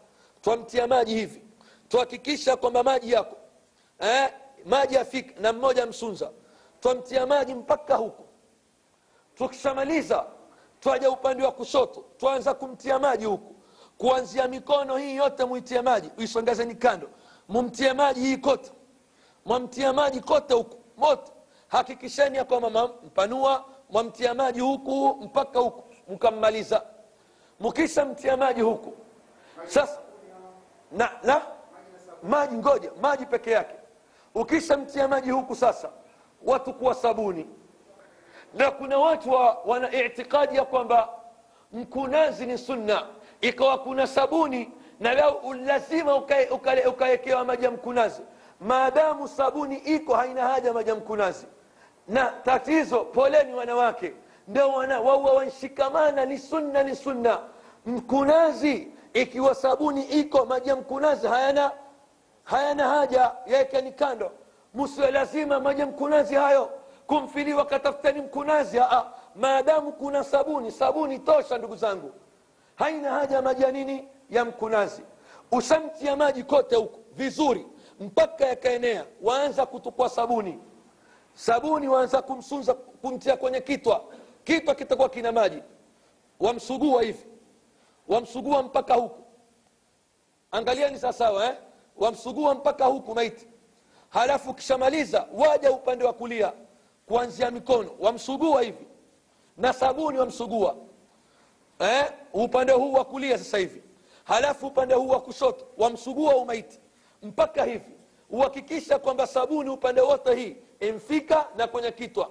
[0.43, 1.43] Twamtia maji hivi.
[1.89, 3.37] Tuhakikisha kwamba maji yako
[4.01, 4.29] eh,
[4.65, 6.31] maji afika na mmoja msunza.
[6.81, 8.25] Twamtia maji mpaka huku.
[9.35, 10.27] Tukishamaliza
[10.81, 13.55] twaja upande wa kushoto twaanza kumtia maji huku.
[13.99, 17.09] Kuanzia mikono hii yote muitie maji uisongezeni kando.
[17.49, 18.73] Mumtie maji hii kote.
[19.45, 21.33] Mwamtia maji kote huku moto.
[21.69, 22.45] Hakikisheni ya
[23.07, 23.65] mpanua.
[23.91, 26.83] Mwamtia maji huku mpaka huku mkammaliza.
[27.61, 28.93] Mkisha mtia maji huku
[29.67, 29.99] sasa
[30.93, 31.43] na, na
[32.23, 33.75] maji ngoja maji peke yake.
[34.35, 35.91] Ukisha mtia maji huku sasa
[36.45, 37.47] watu kuwa sabuni
[38.59, 41.09] na kuna watu wa, wana itikadi ya kwamba
[41.73, 43.07] mkunazi ni sunna
[43.41, 48.23] ikawa kuna sabuni na lau lazima ukaekewa uka, uka maji ya mkunazi.
[48.61, 51.47] Maadamu sabuni iko haina haja maji ya mkunazi.
[52.09, 54.13] Na tatizo poleni wanawake.
[54.49, 57.39] Ndio wana waua wanshikamana ni sunna ni sunna.
[57.87, 61.71] Mkunazi ikiwa sabuni iko maji ya mkunazi hayana
[62.45, 64.31] hayana haja yaekeni kando.
[64.75, 66.71] Musiwe lazima maji ya mkunazi hayo
[67.09, 69.05] kumfiliwa katafuteni mkunazi aa
[69.35, 70.71] maadamu kuna sabuni.
[70.71, 72.13] Sabuni tosha ndugu zangu.
[72.77, 74.09] Haina haja maji ya nini?
[74.31, 75.03] Ya mkunazi.
[75.53, 77.67] Ushamtia maji kote huku vizuri
[78.01, 79.05] mpaka yakaenea.
[79.23, 80.59] Waanza kutukua sabuni.
[81.35, 84.05] Sabuni waanza kumsunza kumtia kwenye kitwa.
[84.45, 85.63] Kitwa kitakuwa kina maji.
[86.41, 87.27] Wamsugua hivi.
[88.09, 89.23] Wamsugua mpaka huku.
[90.51, 91.55] Angalieni sawasawa eh?
[91.97, 93.47] wamsugua mpaka huku maiti.
[94.09, 96.53] Halafu kishamaliza waja upande wa kulia
[97.09, 98.87] kuanzia mikono wamsugua hivi.
[99.57, 100.77] Na sabuni wamsugua.
[101.79, 102.05] Eh?
[102.33, 103.83] upande huu wa kulia sasa hivi.
[104.25, 106.81] Halafu upande huu wa kushoto wamsugua umaiti.
[107.23, 107.93] Mpaka hivi.
[108.31, 112.31] Uhakikisha kwamba sabuni upande wote hii imfika na kwenye kitwa.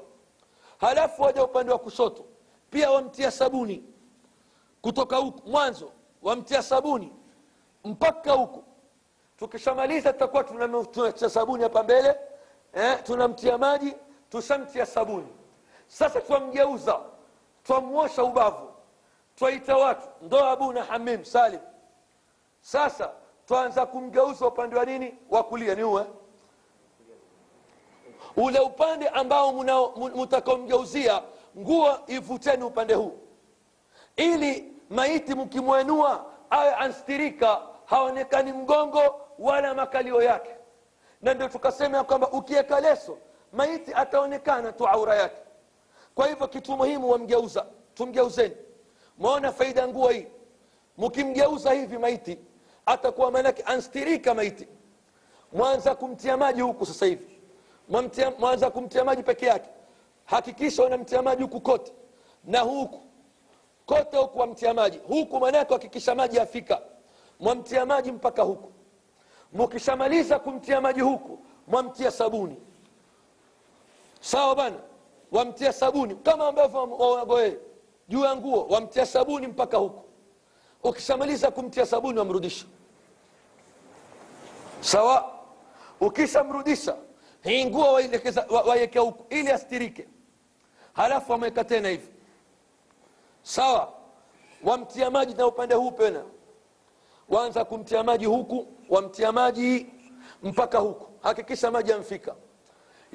[0.77, 2.25] Halafu waja upande wa kushoto.
[2.69, 3.83] Pia wamtia sabuni.
[4.81, 7.13] Kutoka huku mwanzo wamtia sabuni.
[7.83, 8.63] Mpaka huku.
[9.37, 12.15] Tukishamaliza tutakuwa tunatia sabuni hapa mbele.
[12.73, 13.93] Eh, tunamtia maji
[14.29, 15.27] tushamtia sabuni
[15.87, 16.99] sasa twamgeuza
[17.63, 18.69] twamwosha ubavu
[19.35, 21.59] twaita watu ndo abu na hamim salim
[22.61, 23.11] sasa
[23.45, 25.17] twaanza kumgeuza upande wa nini?
[25.29, 26.05] Wa kulia ni uwe
[28.37, 29.53] ule upande ambao
[30.15, 31.21] mutakaomgeuzia
[31.57, 33.19] nguo ivuteni upande huu.
[34.15, 40.55] Ili maiti mkimwenua awe anstirika haonekani mgongo wala makalio yake.
[41.21, 43.17] Na ndio tukasema ya kwamba ukiweka leso
[43.53, 45.41] maiti ataonekana tu aura yake.
[46.15, 48.55] Kwa hivyo kitu muhimu wamgeuza tumgeuzeni.
[49.17, 50.27] Mwaona faida nguo hii.
[50.97, 52.39] Mkimgeuza hivi maiti
[52.85, 54.67] atakuwa maanake anstirika maiti.
[55.53, 57.39] Mwanza kumtia maji huku sasa hivi.
[58.39, 59.69] Mwanza kumtia maji peke yake.
[60.25, 61.93] Hakikisha unamtia maji huku kote.
[62.43, 62.99] Na huku.
[63.85, 64.97] Kote huku wamtia maji.
[65.07, 66.81] Huku manake hakikisha maji afika
[67.39, 68.71] mwamtia maji mpaka huku.
[69.53, 72.57] Mkishamaliza kumtia maji huku mwamtia sabuni
[74.27, 74.75] sawa bana
[75.31, 76.15] wamtia sabuni.
[76.15, 77.57] Kama ambavyo wagoe
[78.07, 80.03] juu ya nguo wamtia sabuni mpaka huku
[80.83, 82.65] ukishamaliza kumtia sabuni wamrudisha
[84.81, 85.33] sawa?
[86.01, 86.95] Ukishamrudisha
[87.43, 87.93] hii nguo
[88.65, 90.07] waiwekea huko ili astirike.
[90.93, 92.07] Halafu wameweka tena hivi.
[93.41, 93.93] Sawa?
[94.63, 96.23] Wamtia maji na upande huu pena
[97.29, 99.85] waanza kumtia maji huku wamtia maji
[100.43, 101.07] mpaka huku.
[101.21, 102.35] Hakikisha maji yamfika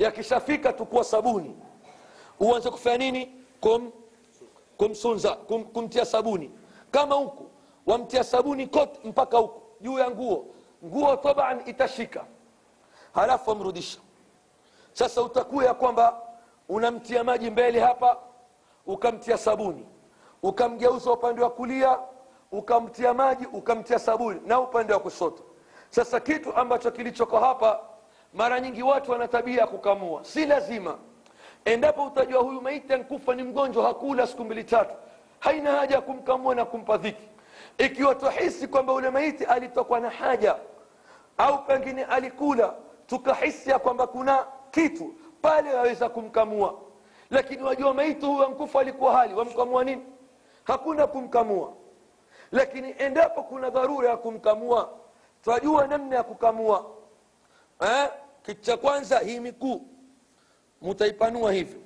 [0.03, 1.57] yakishafika tukuwa sabuni.
[2.41, 3.33] Uanze kufanya nini?
[3.61, 3.93] Kum,
[4.77, 6.51] kumsunza kum, kumtia sabuni.
[6.91, 7.51] Kama huku
[7.87, 9.63] wamtia sabuni kote mpaka huku.
[9.81, 10.47] Juu ya nguo.
[10.85, 12.25] Nguo taban itashika.
[13.15, 13.99] Halafu wamrudisha.
[14.93, 16.21] Sasa utakuwa ya kwamba
[16.69, 18.17] unamtia maji mbele hapa
[18.87, 19.87] ukamtia sabuni.
[20.43, 21.99] Ukamgeuza upande wa kulia
[22.53, 24.41] ukamtia maji ukamtia sabuni.
[24.47, 25.43] Na upande wa kushoto.
[25.91, 27.81] Sasa kitu ambacho kilichoko hapa
[28.35, 30.25] mara nyingi watu wana tabia ya kukamua.
[30.25, 30.99] Si lazima.
[31.65, 34.95] Endapo utajua huyu maiti ankufa ni mgonjwa hakula siku mbili tatu
[35.39, 37.29] haina haja ya kumkamua na kumpa dhiki.
[37.79, 40.57] Ikiwa tuhisi kwamba ule maiti alitokwa na haja
[41.39, 42.75] au pengine alikula
[43.07, 46.75] tukahisi ya kwamba kuna kitu pale waweza kumkamua.
[47.31, 50.03] Lakini wajua maiti huyu ankufa alikuwa hali wamkamua nini?
[50.65, 51.73] Hakuna kumkamua.
[52.53, 54.91] Lakini endapo kuna dharura ya kumkamua
[55.45, 56.87] twajua namna ya kukamua.
[57.81, 58.09] Eh?
[58.47, 59.87] Kitu cha kwanza hii miguu
[60.81, 61.77] mutaipanua hivi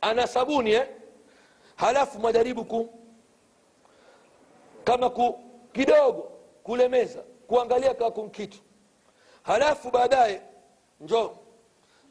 [0.00, 0.88] ana sabuni eh?
[1.76, 2.88] halafu mwajaribu ku
[4.84, 5.40] kama ku,
[5.72, 6.30] kidogo
[6.62, 8.30] kulemeza kuangalia kaa kun
[9.42, 10.42] halafu baadaye
[11.00, 11.36] njo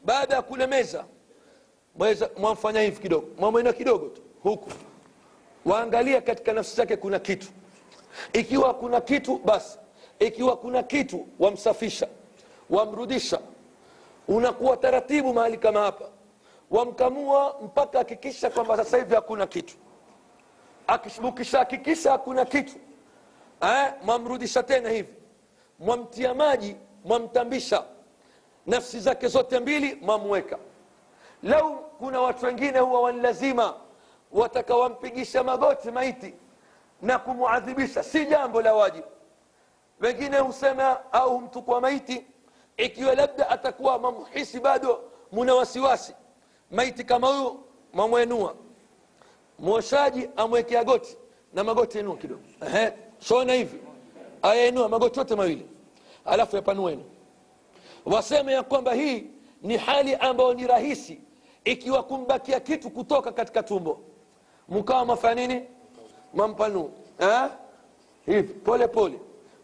[0.04, 1.04] baada ya kulemeza
[1.94, 3.26] mweza mwamfanya hivi kidogo.
[3.38, 4.70] Mwamwena kidogo tu huku.
[5.64, 7.46] Waangalia katika nafsi zake kuna kitu.
[8.32, 9.78] Ikiwa kuna kitu basi.
[10.18, 12.08] Ikiwa kuna kitu wamsafisha
[12.70, 13.40] wamrudisha.
[14.28, 16.04] Unakuwa taratibu mahali kama hapa.
[16.70, 19.74] Wamkamua mpaka hakikisha kwamba sasa hivi hakuna kitu.
[21.28, 22.76] Ukishahakikisha hakuna kitu
[23.60, 25.14] eh, mwamrudisha tena hivi.
[25.78, 27.84] Mwamtia maji mwamtambisha.
[28.66, 30.58] Nafsi zake zote mbili mwamweka.
[31.42, 33.74] Lau kuna watu wengine huwa wanlazima
[34.32, 36.34] watakawampigisha magoti maiti
[37.02, 39.06] na kumwadhibisha si jambo la wajibu.
[40.00, 42.26] Wengine husema au humtukua maiti
[42.76, 45.00] ikiwa labda atakuwa mamhisi bado
[45.32, 46.14] muna wasiwasi.
[46.70, 47.60] Maiti kama huyu
[47.92, 48.54] mamwenua.
[49.58, 51.16] Mwoshaji amwekea goti
[51.54, 52.40] na magoti yanua kidogo.
[52.66, 53.78] Ehe, shona hivi.
[54.42, 55.66] Ayainua magoti yote mawili.
[56.24, 57.04] Alafu yapanueni
[58.06, 59.26] waseme ya kwamba hii
[59.62, 61.20] ni hali ambayo ni rahisi
[61.64, 64.00] ikiwa kumbakia kitu kutoka katika tumbo.
[64.68, 65.64] Mkawa mafanya nini?
[66.34, 67.48] Mampanuu eh?
[68.26, 69.18] hivi pole pole.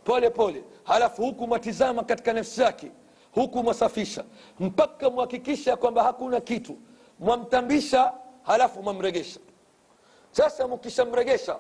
[0.05, 2.91] Pole pole halafu huku mwatizama katika nafsi yake
[3.35, 4.25] huku mwasafisha
[4.61, 6.77] mpaka mwhakikisha kwamba hakuna kitu.
[7.19, 8.13] Mwamtambisha
[8.43, 9.41] halafu mwamregesha.
[10.31, 11.57] Sasa mkishamregesha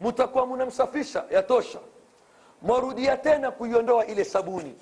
[0.00, 1.78] mtakuwa mnamsafisha yatosha.
[2.62, 4.74] Mwarudia tena kuiondoa ile sabuni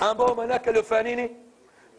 [0.00, 1.36] ambayo manake aliofanya nini?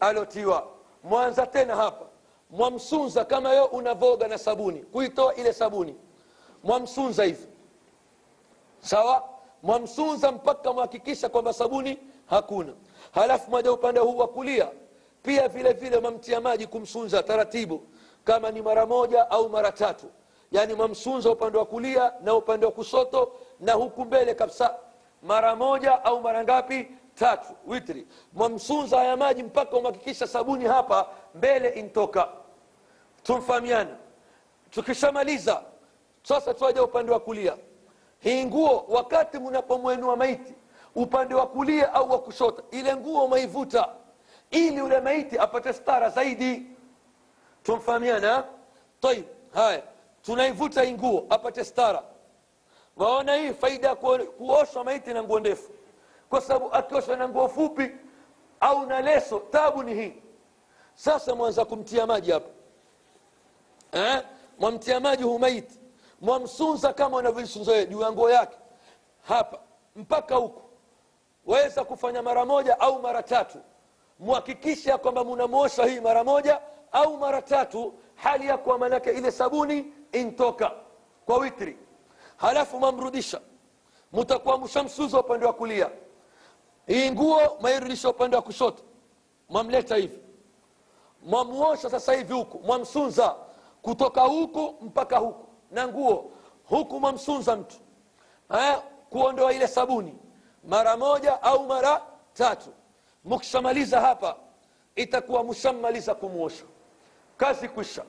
[0.00, 0.66] Alotiwa
[1.04, 2.04] mwanza tena hapa.
[2.50, 5.94] Mwamsunza kama yo unavoga na sabuni kuitoa ile sabuni.
[6.64, 7.46] Mwamsunza hivi.
[8.80, 9.28] Sawa
[9.62, 12.72] mwamsunza mpaka mwhakikisha kwamba sabuni hakuna.
[13.12, 14.68] Halafu mwaja upande huu wa kulia
[15.22, 17.82] pia vile vile mwamtia maji kumsunza taratibu
[18.24, 20.06] kama ni mara moja au mara tatu.
[20.52, 24.74] Yaani mwamsunza upande wa kulia na upande wa kusoto na huku mbele kabisa
[25.22, 26.88] mara moja au mara ngapi?
[27.14, 28.06] Tatu witri.
[28.32, 32.28] Mwamsunza haya maji mpaka umhakikisha sabuni hapa mbele intoka.
[33.22, 33.96] Tumfahamiana
[34.70, 35.62] tukishamaliza
[36.22, 37.56] sasa tuaja upande wa kulia
[38.20, 40.54] hii nguo wakati mnapomwenua maiti
[40.94, 43.88] upande wa kulia au wa kushoto ile nguo umeivuta
[44.50, 46.66] ili ule maiti apate stara zaidi.
[47.62, 48.44] Tumfahamiana
[49.00, 49.82] tayib haya
[50.22, 52.02] tunaivuta hii nguo apate stara.
[52.96, 55.70] Waona hii faida ya kuoshwa maiti na nguo ndefu.
[56.30, 57.90] Kwa sababu akioshwa na nguo fupi
[58.60, 60.12] au na leso tabu ni hii.
[60.94, 62.48] Sasa mwanza kumtia maji hapa.
[63.92, 64.22] Eh?
[64.58, 65.77] mwamtia maji hu maiti
[66.20, 68.58] mwamsunza kama unavyoisunza juu ya nguo yake.
[69.22, 69.58] Hapa
[69.96, 70.62] mpaka huku.
[71.46, 73.58] Waweza kufanya mara moja au mara tatu.
[74.18, 76.60] Muhakikisha kwamba munamwosha hii mara moja
[76.92, 80.72] au mara tatu hali ya kuwa manake ile sabuni intoka
[81.26, 81.78] kwa witri.
[82.36, 83.40] Halafu mwamrudisha.
[84.12, 85.90] Mutakuwa mshamsuza upande wa kulia.
[86.86, 88.82] Hii nguo mairudisha upande wa kushoto.
[89.48, 90.18] Mwamleta hivi.
[91.22, 92.58] Mwamuosha sasa hivi huku.
[92.58, 93.36] Mwamsunza
[93.82, 96.30] kutoka huku mpaka huku na nguo
[96.64, 97.76] huku mwamsunza mtu
[98.54, 98.78] eh,
[99.10, 100.14] kuondoa ile sabuni
[100.64, 102.02] mara moja au mara
[102.34, 102.72] tatu.
[103.24, 104.36] Mukishamaliza hapa
[104.96, 106.64] itakuwa mshammaliza kumwosha
[107.36, 108.02] kazi kwisha.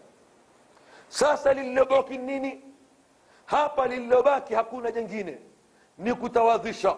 [1.07, 2.62] Sasa lililobaki nini?
[3.45, 5.38] Hapa lililobaki hakuna jengine.
[5.97, 6.95] Ni kutawadhisha.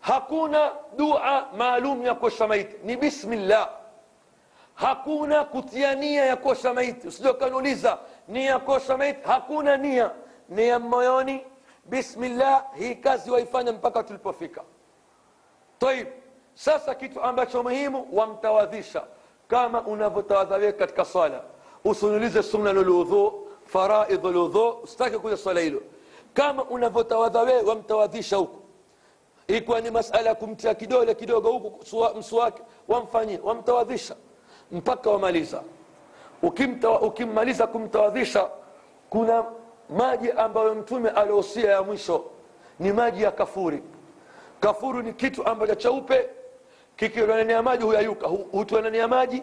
[0.00, 2.76] Hakuna dua maalum ya kuosha maiti.
[2.84, 3.70] Ni bismillah.
[4.74, 7.08] Hakuna kutiania ya kuosha maiti.
[7.08, 7.98] Usije ukaniuliza
[8.30, 10.10] nia ya hakuna nia.
[10.48, 11.44] Nia moyoni
[11.84, 14.62] bismillah hii kazi waifanya mpaka tulipofika.
[15.78, 16.06] Taib
[16.54, 19.02] sasa kitu ambacho muhimu wamtawadhisha.
[19.48, 21.42] Kama unavyotawadha wewe katika swala
[21.84, 25.82] usunulize sunna luludhu faraidhu ludhu usitaki kuja swala hilo.
[26.34, 28.60] Kama unavyotawadha wewe wamtawadhisha huko
[29.48, 31.84] ikiwa ni masala ya kumtia kidole kidogo huku
[32.18, 34.16] msuwake wamfanyie wamtawadhisha.
[34.72, 35.62] Mpaka wamaliza
[37.02, 38.48] Ukimmaliza kumtawadhisha
[39.10, 39.44] kuna
[39.90, 42.24] maji ambayo mtume aliosia ya mwisho
[42.78, 43.82] ni maji ya kafuri.
[44.60, 46.28] Kafuru ni kitu ambacho cheupe
[46.96, 47.26] kikiwa
[47.62, 49.42] maji huyayuka Hu- hutiwa ndani ya maji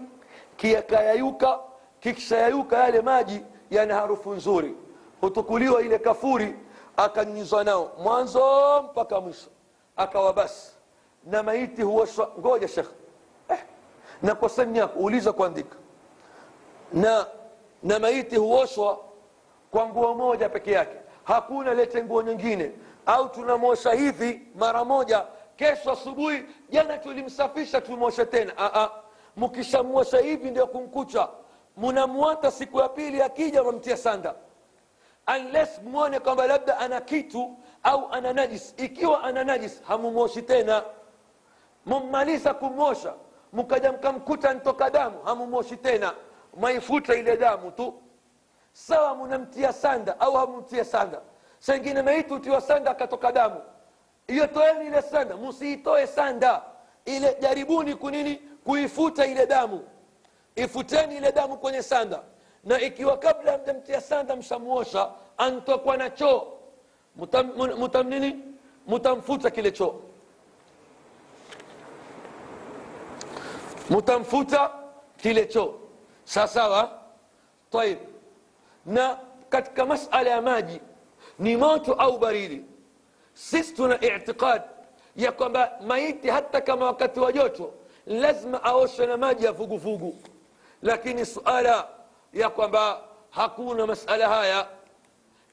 [0.55, 1.59] kiyakayayuka
[1.99, 3.41] kikishayayuka yale maji
[3.71, 4.75] yana harufu nzuri.
[5.21, 6.55] Hutukuliwa ile kafuri
[6.97, 8.41] akanyunyizwa nao mwanzo
[8.91, 9.47] mpaka mwisho.
[9.97, 10.71] Akawa basi.
[11.25, 12.87] Na maiti huoshwa ngoja shekh
[13.49, 13.57] eh,
[14.23, 14.99] na kwa sani yako
[15.33, 15.75] kuandika
[16.93, 17.25] na
[17.83, 18.99] na maiti huoshwa
[19.71, 20.97] kwa nguo moja peke yake.
[21.23, 22.71] Hakuna lete nguo nyingine.
[23.05, 25.25] Au tunamwosha hivi mara moja
[25.55, 28.53] kesho asubuhi jana tulimsafisha tumoshe tena.
[28.57, 28.89] Aa,
[29.37, 31.29] mkishamwosha hivi ndio kumkucha.
[31.77, 34.33] Munamwata siku ya pili akija mamtia sanda.
[35.37, 40.83] Unless mwone kwamba labda ana kitu au ana najis ikiwa ana najis hamumwoshi tena.
[41.85, 43.13] Mummaliza kumwosha
[43.53, 46.13] mkaja mkamkuta ntoka damu hamumwoshi tena
[46.57, 47.93] mwaifuta ile damu tu.
[48.73, 51.21] Sawa munamtia sanda au hamumtia sanda.
[51.59, 53.61] Sengine maiti utiwa sanda akatoka damu.
[54.27, 56.61] Hiyo toeni ile sanda msiitoe sanda.
[57.05, 59.87] Ile jaribuni kunini kuifuta ile damu.
[60.55, 62.19] Ifuteni ile damu kwenye sanda.
[62.63, 66.47] Na ikiwa kabla mjamtia sanda mshamuosha antokwa na choo.
[67.15, 68.43] Mutam, mutam nini?
[69.53, 70.01] Kile choo.
[73.89, 74.71] Mutamfuta
[75.17, 75.86] kile choo
[76.27, 76.91] sawasawa
[77.71, 77.97] taib.
[78.85, 79.17] Na
[79.49, 80.81] katika masala ya maji
[81.39, 82.61] ni moto au baridi
[83.33, 84.61] sisi tuna itiqad
[85.15, 87.73] ya kwamba maiti hata kama wakati wa joto
[88.05, 90.15] lazima aoshwe na maji ya vuguvugu.
[90.81, 91.87] Lakini suala
[92.33, 94.67] ya kwamba hakuna masala haya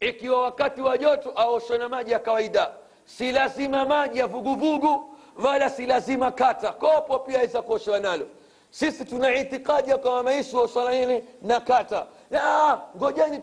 [0.00, 2.70] ikiwa wakati wa joto aoshwe na maji ya kawaida
[3.04, 6.72] si lazima maji ya vuguvugu wala si lazima kata.
[6.72, 8.26] Kopo pia aweza kuoshewa nalo
[8.74, 12.06] sisi tuna itikadi ya kwamba maisha waosha nini na kata.
[12.40, 13.42] Ah, ngojeni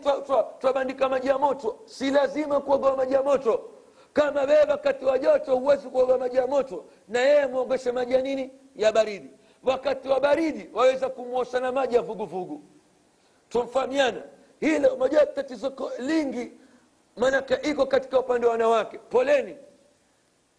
[0.60, 1.78] twabandika maji ya moto.
[1.86, 3.70] Si lazima kuogoa maji ya moto.
[4.12, 8.20] Kama wewe wakati wa joto huwezi kuoga maji ya moto na yeye mwogeshe maji ya
[8.22, 8.50] nini?
[8.76, 9.30] Ya baridi.
[9.64, 12.62] Wakati wa baridi waweza kumwosha na maji ya vuguvugu.
[13.48, 14.22] Tumfahamiana
[14.60, 16.52] hilo moja tatizo lingi
[17.16, 18.98] maanake iko katika upande wa wanawake.
[18.98, 19.56] Poleni.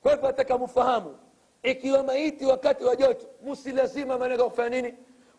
[0.01, 1.17] Kwa hivyo nataka mfahamu
[1.63, 4.93] ikiwa maiti wakati wa joto musi lazima maanake kufanya nini?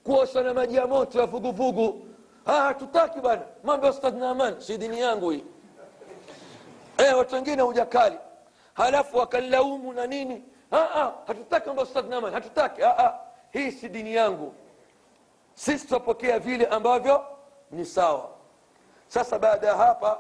[0.05, 2.07] Kuoshwa na maji ya moto ya vuguvugu.
[2.47, 5.45] Ah, hatutaki bana mambo ya ustadh si dini yangu hii.
[6.99, 8.17] E, watu wengine hujakali
[8.75, 10.43] halafu wakalaumu na nini?
[10.73, 12.81] Ah, ah, hatutaki mambo ya ustadh hatutaki.
[13.53, 14.55] Hii si dini yangu.
[15.55, 17.25] Sisi tutapokea vile ambavyo
[17.71, 18.31] ni sawa.
[19.09, 20.19] Sasa baada ya hapa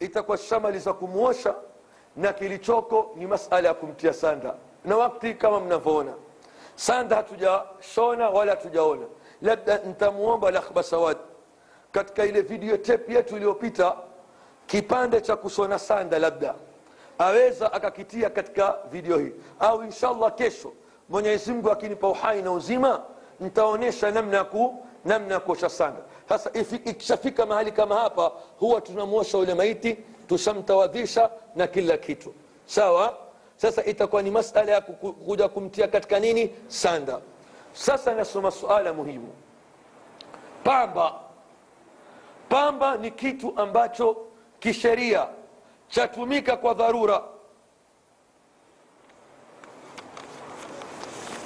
[0.00, 1.54] itakuwa shamali za kumwosha
[2.16, 4.54] na kilichoko ni masala ya kumtia sanda
[4.84, 6.14] na wakti kama mnavyoona
[6.76, 9.06] sanda hatujashona wala hatujaona.
[9.42, 11.16] Labda ntamwomba lakhba sawad
[11.92, 13.96] katika ile video tape yetu iliyopita
[14.66, 16.54] kipande cha kushona sanda labda
[17.18, 19.32] aweza akakitia katika video hii.
[19.60, 20.72] Au inshallah kesho
[21.08, 23.02] mwenyezi mungu akinipa uhai na uzima
[23.40, 24.46] ntaonyesha namna ya
[25.04, 26.00] namna ya kuosha sanda.
[26.28, 26.50] Sasa
[26.84, 32.34] ikishafika mahali kama hapa huwa tunamwosha ule maiti tushamtawadhisha na kila kitu.
[32.66, 33.16] Sawa
[33.58, 36.54] sasa itakuwa ni masala ya kuja kumtia katika nini?
[36.68, 37.20] Sanda.
[37.72, 39.32] Sasa nasoma suala muhimu.
[40.64, 41.14] Pamba.
[42.48, 44.16] Pamba ni kitu ambacho
[44.60, 45.26] kisheria
[45.88, 47.22] chatumika kwa dharura.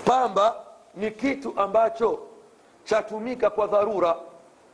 [0.05, 0.57] Pamba
[0.95, 2.19] ni kitu ambacho
[2.85, 4.17] chatumika kwa dharura.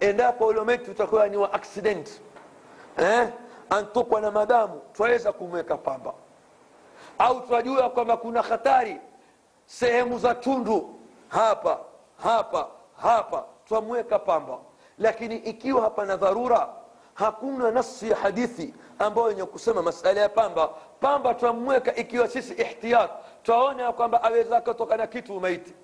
[0.00, 2.20] Endapo ulometi utakuwa ni wa accident
[2.98, 3.28] eh?
[3.70, 6.12] antokwa na madamu twaweza kumweka pamba
[7.18, 9.00] au tunajua kwamba kuna hatari
[9.66, 10.94] sehemu za tundu.
[11.28, 11.78] Hapa
[12.22, 12.66] hapa
[13.02, 14.58] hapa twamweka pamba.
[14.98, 16.68] Lakini ikiwa hapana dharura
[17.14, 20.68] hakuna nafsi ya hadithi ambayo yenye kusema masala ya pamba.
[21.00, 23.10] Pamba twamweka ikiwa sisi ihtiyat
[23.42, 25.74] twaona ya kwamba aweza akatoka na kitu maiti.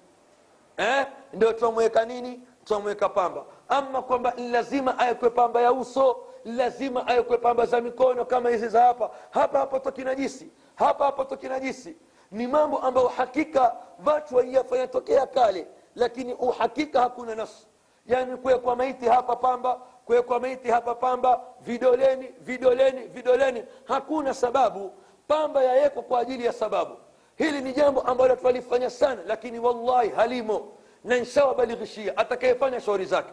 [0.76, 1.06] Eh?
[1.32, 2.40] ndio twamweka nini?
[2.64, 3.44] Twamweka pamba.
[3.68, 8.68] Ama kwamba ni lazima awekwe pamba ya uso lazima awekwe pamba za mikono kama hizi
[8.68, 9.10] za hapa.
[9.30, 11.96] Hapa hapa najisi hapa hapa najisi
[12.30, 13.76] ni mambo ambayo hakika
[14.06, 15.66] watu waiyafanya tokea kale
[15.96, 17.66] lakini uhakika hakuna nafsi.
[18.06, 19.74] Yani kuwekwa maiti hapa pamba
[20.04, 23.64] kuwekwa maiti hapa pamba vidoleni vidoleni vidoleni.
[23.84, 24.92] Hakuna sababu.
[25.28, 26.96] Pamba yawekwa kwa ajili ya sababu.
[27.36, 30.72] Hili ni jambo ambalo twalifanya sana lakini wallahi halimo.
[31.04, 33.32] Na nshawabalighishia atakayefanya shauri zake.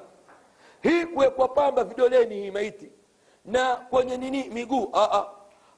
[0.81, 2.91] Hii kuwekwa pamba vidoleni hii maiti
[3.45, 4.91] na kwenye nini miguu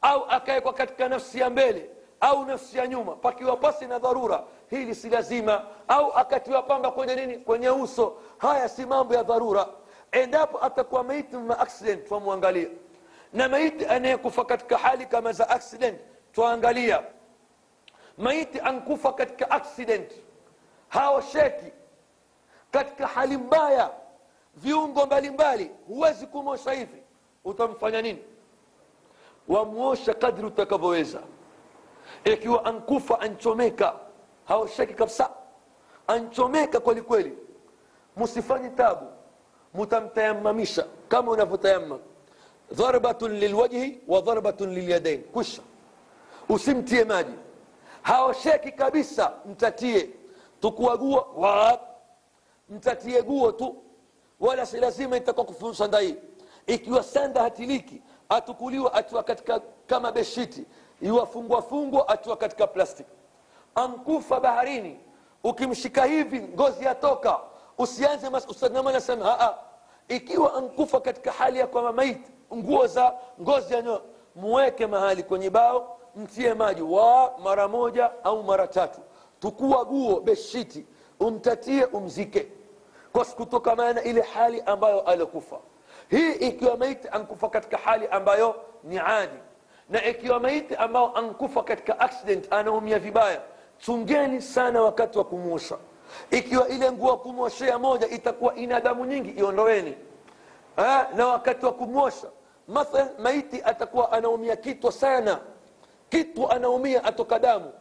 [0.02, 1.90] au akawekwa katika nafsi ya mbele
[2.20, 5.66] au nafsi ya nyuma pakiwa pasi na dharura hili si lazima.
[5.88, 9.68] Au akatiwa pamba kwenye nini kwenye uso haya si mambo ya dharura.
[10.12, 12.68] Endapo atakuwa maiti ma accident twamwangalia
[13.34, 16.00] na maiti anayekufa katika hali kama za accident
[16.32, 17.04] twaangalia.
[18.18, 20.12] Maiti ankufa katika accident
[20.88, 21.72] haosheki
[22.72, 23.92] katika hali mbaya
[24.56, 27.03] viungo mbalimbali huwezi kumosha hivi
[27.46, 28.20] utamfanya nini?
[29.48, 31.22] Wamwosha kadri utakavyoweza.
[32.26, 33.96] Ikiwa ankufa anchomeka.
[34.46, 35.30] Haosheki kabisa.
[36.08, 37.38] Anchomeka kwelikweli
[38.18, 39.06] msifanye tabu.
[39.74, 42.00] Mutamtayamamisha kama unavyotayamam
[42.72, 45.62] dharbatun lilwajhi wa dharbatun lilyadain kusha
[46.50, 47.34] usimtie maji.
[48.02, 49.32] Haosheki kabisa.
[49.46, 50.10] Mtatie.
[50.62, 51.80] Tukuagua
[52.70, 53.76] mtatie guo tu.
[54.40, 56.16] Wala si lazima itakuwa kufunsa sanda hii
[56.68, 60.66] ikiwa sanda hatiliki atukuliwa atiwa katika kama beshiti.
[61.02, 63.10] Iwafungwa fungwa atiwa katika plastiki
[63.76, 65.00] ankufa baharini.
[65.44, 67.40] Ukimshika hivi ngozi yatoka.
[67.78, 69.58] Usianze usanamanasemha
[70.08, 74.02] ikiwa ankufa katika hali ya kwamba maiti nguo za ngozi ya nyoa
[74.36, 76.82] muweke mahali kwenye bao mtie maji.
[76.82, 79.02] Wa mara moja au mara tatu.
[79.40, 80.86] Tukua guo beshiti.
[81.20, 82.48] Umtatie umzike.
[83.12, 85.60] Kwa kutokamana na ile hali ambayo alikufa
[86.10, 89.38] hii ikiwa maiti ankufa katika hali ambayo ni adi
[89.90, 93.42] na ikiwa maiti ambao ankufa katika accident anaumia vibaya
[93.78, 95.78] chungeni sana wakati wa kumwosha
[96.32, 99.96] ikiwa ile nguo ya kumwoshea moja itakuwa ina damu nyingi iondoeni.
[100.76, 101.08] Ha?
[101.16, 102.28] na wakati wa kumwosha
[102.68, 105.40] mathalan maiti atakuwa anaumia kitwa sana.
[106.10, 107.74] Kitwa anaumia atoka damu.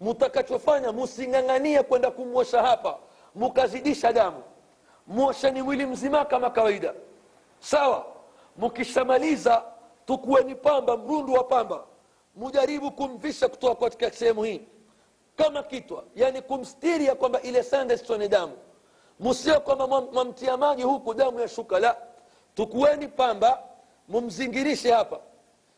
[0.00, 2.98] Mtakachofanya musing'ang'anie kwenda kumwosha hapa.
[3.34, 4.42] Mukazidisha damu.
[5.06, 6.94] Mwosheni mwili mzima kama kawaida
[7.62, 8.06] sawa
[8.56, 9.62] mkishamaliza
[10.06, 11.84] tukueni pamba mrundu wa pamba.
[12.34, 14.62] Mujaribu kumvisha kutoka katika sehemu hii.
[15.36, 18.52] Kama kitwa yani kumstiri ya kwamba ile sanda sitone damu.
[19.20, 21.96] Msio kwamba mwamtia maji huku damu ya shuka la.
[22.54, 23.62] Tukueni pamba
[24.08, 25.20] mumzingirishe hapa.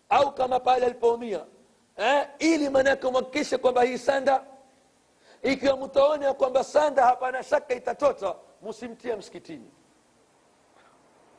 [0.09, 1.41] Au kama pale alipoumia
[1.97, 4.45] eh, ili maanake mhakikishe kwamba hii sanda
[5.43, 9.71] ikiwa mtaona kwamba sanda hapana shaka itatota msimtie msikitini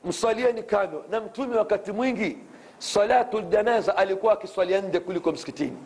[0.06, 2.38] mswalieni kando na mtume wakati mwingi
[2.78, 5.78] salatu ljanaza alikuwa akiswalia nde kuliko msikitini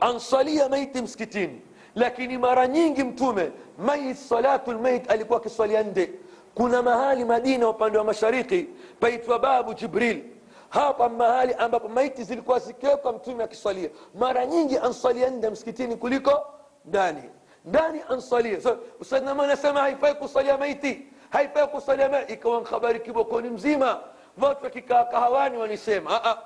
[0.00, 1.60] answalia maiti msikitini
[1.94, 6.10] lakini mara nyingi mtume mayit salatu lmayit alikuwa akiswalia nde
[6.54, 8.66] kuna mahali madina upande wa mashariki
[9.00, 10.22] paitwa babu jibril
[10.68, 16.46] hapa mahali ambapo maiti zilikuwa zikiwekwa mtume akiswalia mara nyingi answalia nde msikitini kuliko
[16.84, 17.22] ndani
[17.64, 24.00] ndani answalia so, usadnama anasema haifai kuswalia maiti haifai kuswalia maiti ikawa habari kibokoni mzima.
[24.42, 26.36] Watu wakikaa kahawani wanisema Aa,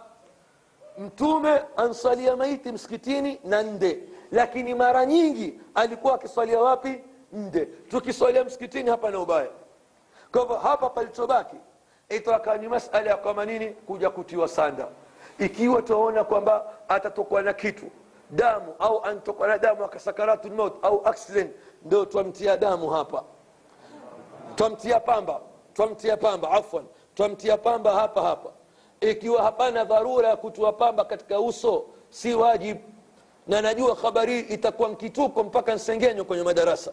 [0.99, 4.01] mtume ansalia maiti msikitini na nde.
[4.33, 7.01] Lakini mara nyingi alikuwa akisalia wapi?
[7.33, 7.67] Nde.
[7.67, 9.49] Tukisalia msikitini hapa na ubaya.
[10.33, 11.57] Kwa hivyo hapa palichobaki
[12.09, 13.67] itakaa ni masala ya kwamba nini?
[13.71, 14.89] Kuja kutiwa sanda.
[15.39, 17.87] Ikiwa tuaona kwamba atatokwa na kitu
[18.31, 21.51] damu au antokwa na damu akasakaratu maut au accident
[21.85, 23.25] ndio twamtia damu hapa
[24.57, 25.41] twamtia pamba
[25.75, 26.85] twamtia pamba afwan.
[27.15, 28.51] Twamtia pamba hapa hapa.
[29.01, 32.77] Ikiwa hapana dharura ya kutua pamba katika uso si wajib.
[33.47, 36.93] Na najua habari itakuwa nkituko mpaka nsengenyo kwenye madarasa.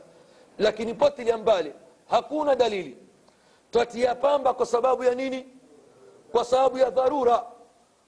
[0.60, 1.74] Lakini potilia mbali
[2.10, 2.98] hakuna dalili.
[3.72, 5.46] Twatia pamba kwa sababu ya nini?
[6.32, 7.44] Kwa sababu ya dharura.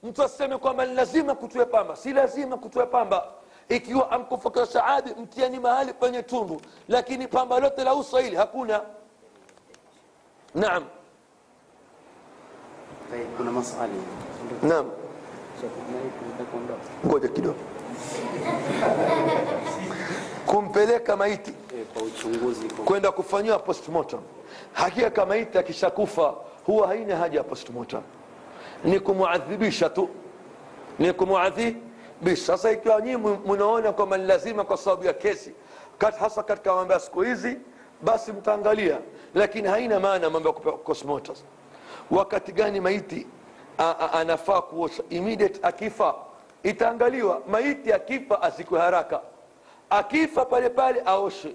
[0.02, 1.96] Mtu aseme kwamba ni lazima kutue pamba.
[1.96, 3.26] Si lazima kutue pamba.
[3.68, 8.82] Ikiwa amkufa saadi mtiani mahali penye tundu lakini pamba lote la uso hili hakuna
[10.54, 10.84] naam.
[13.36, 13.92] Kuna maswali.
[14.62, 14.90] Naam.
[17.06, 17.58] Ngoja kidogo.
[20.46, 21.52] Kumpeleka maiti.
[21.94, 24.20] Kwa uchunguzi kwenda kufanyiwa postmortem.
[24.72, 26.34] Hakika maiti akishakufa
[26.66, 28.00] huwa haina haja ya postmortem.
[28.84, 30.08] Ni kumuadhibisha tu.
[30.98, 32.46] Ni kumuadhibisha.
[32.46, 35.52] Sasa ikiwa nyii mnaona kwamba ni lazima kwa sababu ya kesi
[35.98, 37.58] kat, hasa katika mambo ya siku hizi
[38.02, 38.98] basi mtaangalia
[39.34, 41.34] lakini haina maana mambo ya postmortem
[42.10, 43.26] wakati gani maiti
[44.12, 45.02] anafaa kuosha?
[45.10, 46.14] Immediate akifa.
[46.62, 49.20] Itaangaliwa maiti akifa asikwe haraka.
[49.90, 51.54] Akifa pale pale aoshe.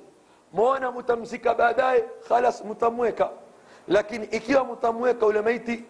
[0.54, 3.30] Mwona mtamzika baadaye khalas mtamweka
[3.88, 5.84] lakini ikiwa mtamweka ule maiti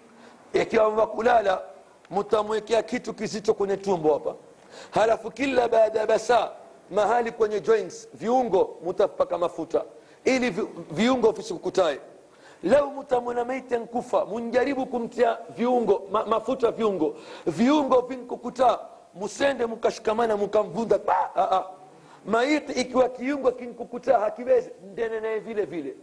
[0.54, 1.62] ikiwa mwa kulala
[2.12, 4.36] mtamwekea kitu kizito kwenye tumbo hapa.
[4.91, 6.52] Halafu kila baada ya basaa
[6.91, 9.84] mahali kwenye joints viungo mutapaka mafuta
[10.26, 10.50] ili
[10.92, 12.00] viungo visikukutae.
[12.64, 17.16] Lau mutamwona maiti nkufa munjaribu kumtia viungo ma, mafuta viungo.
[17.48, 18.80] Viungo vinkukutaa
[19.14, 21.00] musende mukashikamana mukamvunda
[22.26, 25.96] maiti ikiwa kiungo kinkukutaa hakiwezi ndene naye vile vile.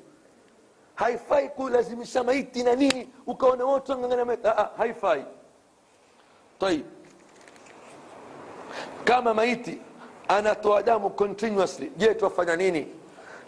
[0.95, 4.37] Haifai kulazimisha maiti na nini ukaona wote wangangana
[4.77, 5.25] haifai.
[6.59, 6.85] Tayib
[9.05, 9.79] kama maiti
[10.29, 11.93] anatoa damu continuously.
[11.97, 12.87] Je twafanya nini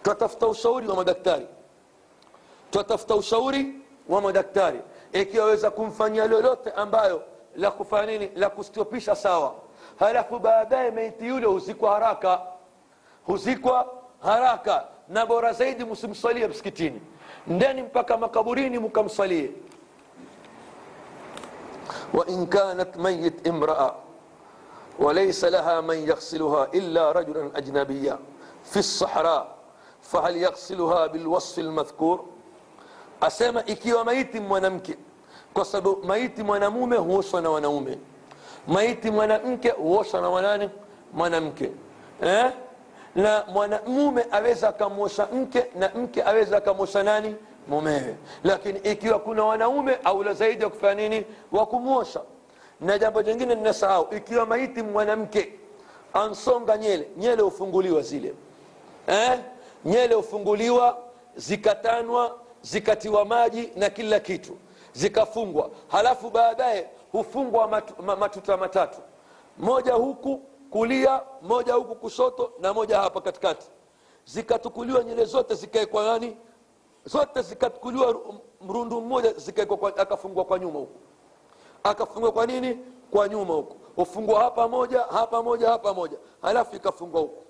[0.03, 1.46] twatafuta ushauri wa madaktari
[2.70, 3.74] twatafuta ushauri
[4.09, 4.80] wa madaktari
[5.12, 7.22] ikiwa waweza kumfanyia lolote ambayo
[7.57, 9.55] la kufanya nini la kustopisha sawa
[9.99, 12.40] halafu baadaye maiti yule huzikwa haraka
[13.26, 13.92] huzikwa
[14.22, 17.01] haraka na bora zaidi msimsalie msikitini
[17.46, 19.51] ndeni mpaka makaburini mkamsalie
[22.14, 23.94] وإن كانت ميت امرأة
[24.99, 28.18] وليس لها من يغسلها إلا رجلا أجنبيا
[28.64, 29.57] في الصحراء
[30.12, 32.18] fahal yaghsiluha bilwasfi lmadhkur
[33.20, 34.96] asema ikiwa maiti mwanamke
[35.54, 37.98] kwa sababu maiti mwanamume huoshwa na wanaume
[38.68, 40.70] maiti mwanamke huoshwa na wanane
[41.12, 41.70] mwanamke
[42.22, 42.50] eh?
[43.16, 47.36] na mwanamume aweza akamwosha mke na mke aweza akamwosha nani
[47.68, 51.66] mumewe lakini ikiwa kuna wanaume aula zaidi ya kufanya nini wa
[52.80, 55.52] na jambo jingine ninasahau ikiwa maiti mwanamke
[56.12, 58.34] ansonga nyele nyele hufunguliwa zile
[59.06, 59.40] eh?
[59.89, 60.99] Nyele hufunguliwa
[61.36, 64.57] zikatanwa zikatiwa maji na kila kitu
[64.93, 65.70] zikafungwa.
[65.89, 68.99] Halafu baadaye hufungwa matu, matuta matatu.
[69.59, 70.39] Moja huku
[70.70, 73.66] kulia moja huku kushoto na moja hapa katikati.
[74.24, 76.36] Zikatukuliwa nyele zote zikaekwa nani?
[77.05, 78.16] Zote zikatukuliwa
[78.61, 80.99] mrundu mmoja zikaekwa akafungwa kwa nyuma huku.
[81.82, 82.78] Akafungwa kwa nini?
[83.11, 83.76] Kwa nyuma huku.
[83.97, 86.18] Hufungwa hapa moja hapa moja hapa moja.
[86.43, 87.43] Halafu ikafungwa huku.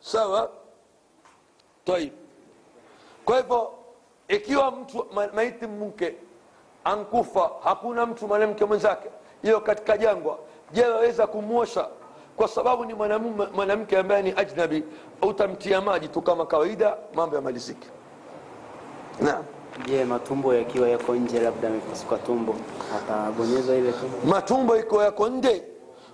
[0.00, 0.50] Sawa
[1.84, 2.12] taib
[3.24, 3.70] kwa hivyo
[4.28, 6.14] ikiwa mtu maiti mke
[6.84, 9.08] ankufa hakuna mtu mwanamke mwenzake
[9.42, 10.38] hiyo katika jangwa
[10.72, 11.88] je waweza kumwosha?
[12.36, 12.94] Kwa sababu ni
[13.54, 14.84] mwanamke ambaye ni ajnabi
[15.22, 17.88] utamtia maji tu kama kawaida mambo yamalizike.
[19.20, 19.44] Naam.
[19.86, 22.56] Je, matumbo yakiwa yako nje, labda amepasuka tumbo,
[22.96, 24.16] atabonyeza ile tumbo?
[24.24, 25.62] matumbo iko yako nje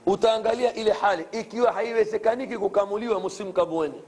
[0.06, 1.26] utaangalia ile hali.
[1.32, 4.02] Ikiwa haiwezekaniki kukamuliwa msimkamueni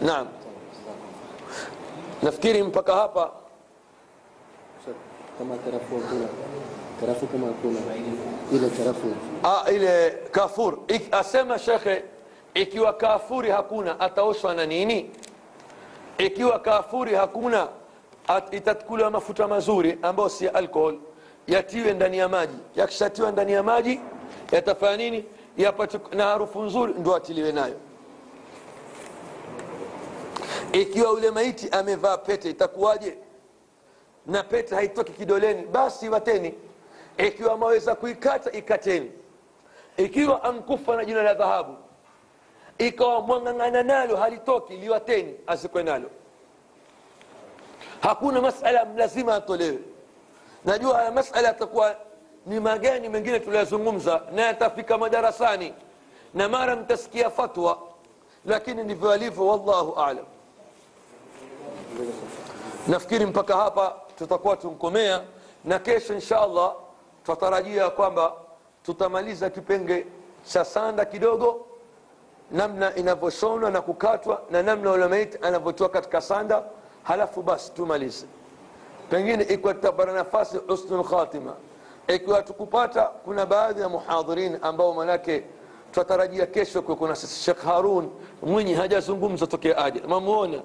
[0.00, 0.26] naam.
[2.22, 3.30] Nafikiri mpaka hapa.
[5.38, 6.28] Kama karafuu hakuna
[7.00, 7.78] karafuu kama hakuna
[8.52, 9.12] ile karafuu
[9.44, 10.78] ah, ile kafur.
[10.88, 12.02] Ik, asema shekhe
[12.54, 15.10] ikiwa kafuri hakuna ataoshwa na nini?
[16.18, 17.68] Ikiwa kafuri hakuna
[18.28, 18.66] at,
[19.12, 20.98] mafuta mazuri ambayo si alkohol,
[21.46, 22.56] yatiwe ndani ya maji.
[22.76, 24.00] Yakishatiwa ndani ya maji
[24.52, 25.24] yatafanya nini?
[25.56, 27.74] Yapate na harufu nzuri ndo atiliwe nayo
[30.72, 33.18] ikiwa ule maiti amevaa pete itakuwaje?
[34.26, 36.54] Na pete haitoki kidoleni basi wateni
[37.18, 39.12] ikiwa ameweza kuikata ikateni.
[39.96, 41.76] Ikiwa amkufa na jina la dhahabu
[42.78, 46.10] ikawa mwang'ang'ana nalo halitoki liwateni asikwe nalo.
[48.00, 49.78] Hakuna masala lazima atolewe.
[50.64, 51.96] Najua haya masala yatakuwa
[52.46, 55.74] ni magani mengine tuliyozungumza na yatafika madarasani
[56.34, 57.78] na mara mtasikia fatwa
[58.46, 60.24] lakini ndivyo alivyo wallahu alam
[62.88, 65.22] nafikiri mpaka hapa tutakuwa tunkomea
[65.64, 66.74] na kesho insha allah
[67.24, 68.32] tutatarajia kwamba
[68.82, 70.06] tutamaliza kipenge
[70.44, 71.66] cha sanda kidogo
[72.50, 76.62] namna inavyoshonwa na kukatwa na namna ulamaiti anavyotoa katika sanda.
[77.02, 78.26] Halafu basi tumalize.
[79.10, 81.54] Pengine ikiwa tutapata nafasi husnu lkhatima
[82.08, 85.44] ikiwa tukupata kuna baadhi ya muhadhirin ambao manake
[85.92, 88.10] twatarajia kesho kuna shekh Harun
[88.42, 90.62] Mwinyi hajazungumza tokea aje mamuona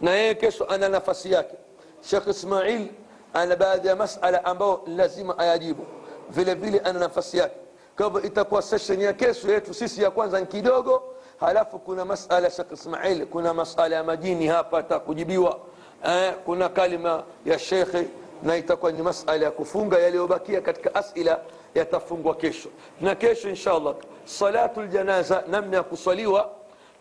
[0.00, 1.54] na yeye kesho ana nafasi yake
[2.02, 2.88] Sheikh Ismail
[3.34, 5.86] ana baadhi ya masala ambao lazima ayajibu
[6.30, 7.56] vile vile ana nafasi yake
[7.96, 11.02] kwa hivyo itakuwa session ya kesho yetu sisi ya kwanza ni kidogo
[11.40, 15.58] halafu kuna masala Sheikh Ismail kuna masala ya majini hapa atakujibiwa
[16.06, 18.06] eh, kuna kalima ya shekhe
[18.42, 21.40] na itakuwa ni masala ya kufunga yaliyobakia katika asila
[21.74, 22.68] yatafungwa kesho
[23.00, 23.94] na kesho inshallah
[24.24, 26.50] salatu ljanaza namna ya kuswaliwa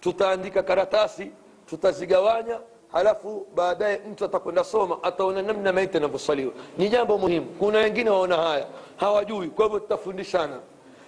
[0.02, 1.32] tutaandika karatasi
[1.66, 2.60] tutazigawanya
[2.96, 8.36] halafu baadaye mtu atakwenda soma ataona namna maiti anavyoswaliwa ni jambo muhimu kuna wengine waona
[8.36, 8.66] haya
[8.98, 10.60] hawajui kwa hivyo tutafundishana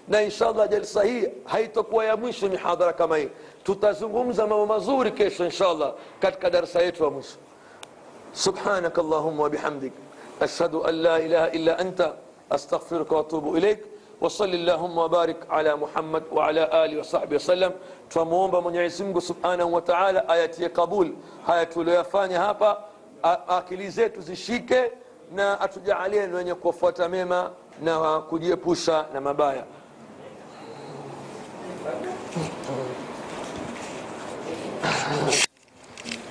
[0.08, 3.30] na inshallah jalsa hii haitokuwa ya mwisho mihadhara kama hii
[3.64, 7.38] tutazungumza mambo mazuri kesho inshallah katika darasa yetu ya mwisho
[8.34, 9.92] سبحانك اللهم وبحمدك
[10.42, 12.14] أشهد أن لا إله إلا أنت
[12.52, 13.80] أستغفرك وأتوب إليك
[14.22, 17.72] وصل اللهم وبارك على محمد وعلى آله وصحبه وسلم
[18.09, 21.13] twamuomba mwenyezi mungu subhanahu wa taala ayatie kabul
[21.47, 22.79] haya tulioyafanya hapa
[23.23, 24.91] a- akili zetu zishike
[25.35, 27.51] na atujaalie ni wenye kuwafuata mema
[27.83, 29.65] na kujiepusha na mabaya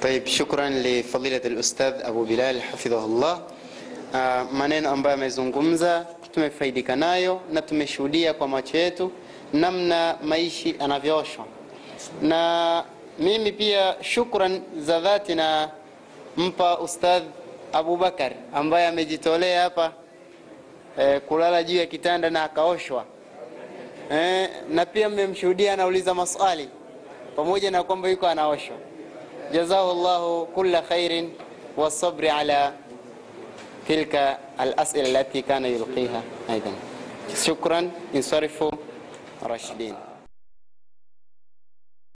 [0.01, 3.41] طيب شكرا لفضيلة الأستاذ أبو بلال حفظه الله
[4.13, 9.11] Ah, maneno ambayo amezungumza tumefaidika nayo na tumeshuhudia kwa macho yetu
[9.53, 11.45] namna maishi anavyooshwa
[12.22, 12.84] na
[13.18, 15.70] mimi pia shukran za dhati na
[16.36, 17.24] mpa Ustadh
[17.72, 19.92] Abubakar ambaye amejitolea hapa
[20.98, 23.04] e, kulala juu ya kitanda na akaoshwa
[24.12, 26.68] e, na pia mmemshuhudia anauliza maswali
[27.36, 28.76] pamoja na kwamba yuko anaoshwa.
[29.52, 31.30] Jazahu llahu kula khairin
[31.76, 32.72] wasabri ala
[33.86, 36.74] tilka alasila alati kana yulqiha aidan.
[37.44, 38.70] Shukran, insarifu
[39.48, 39.94] rashidin.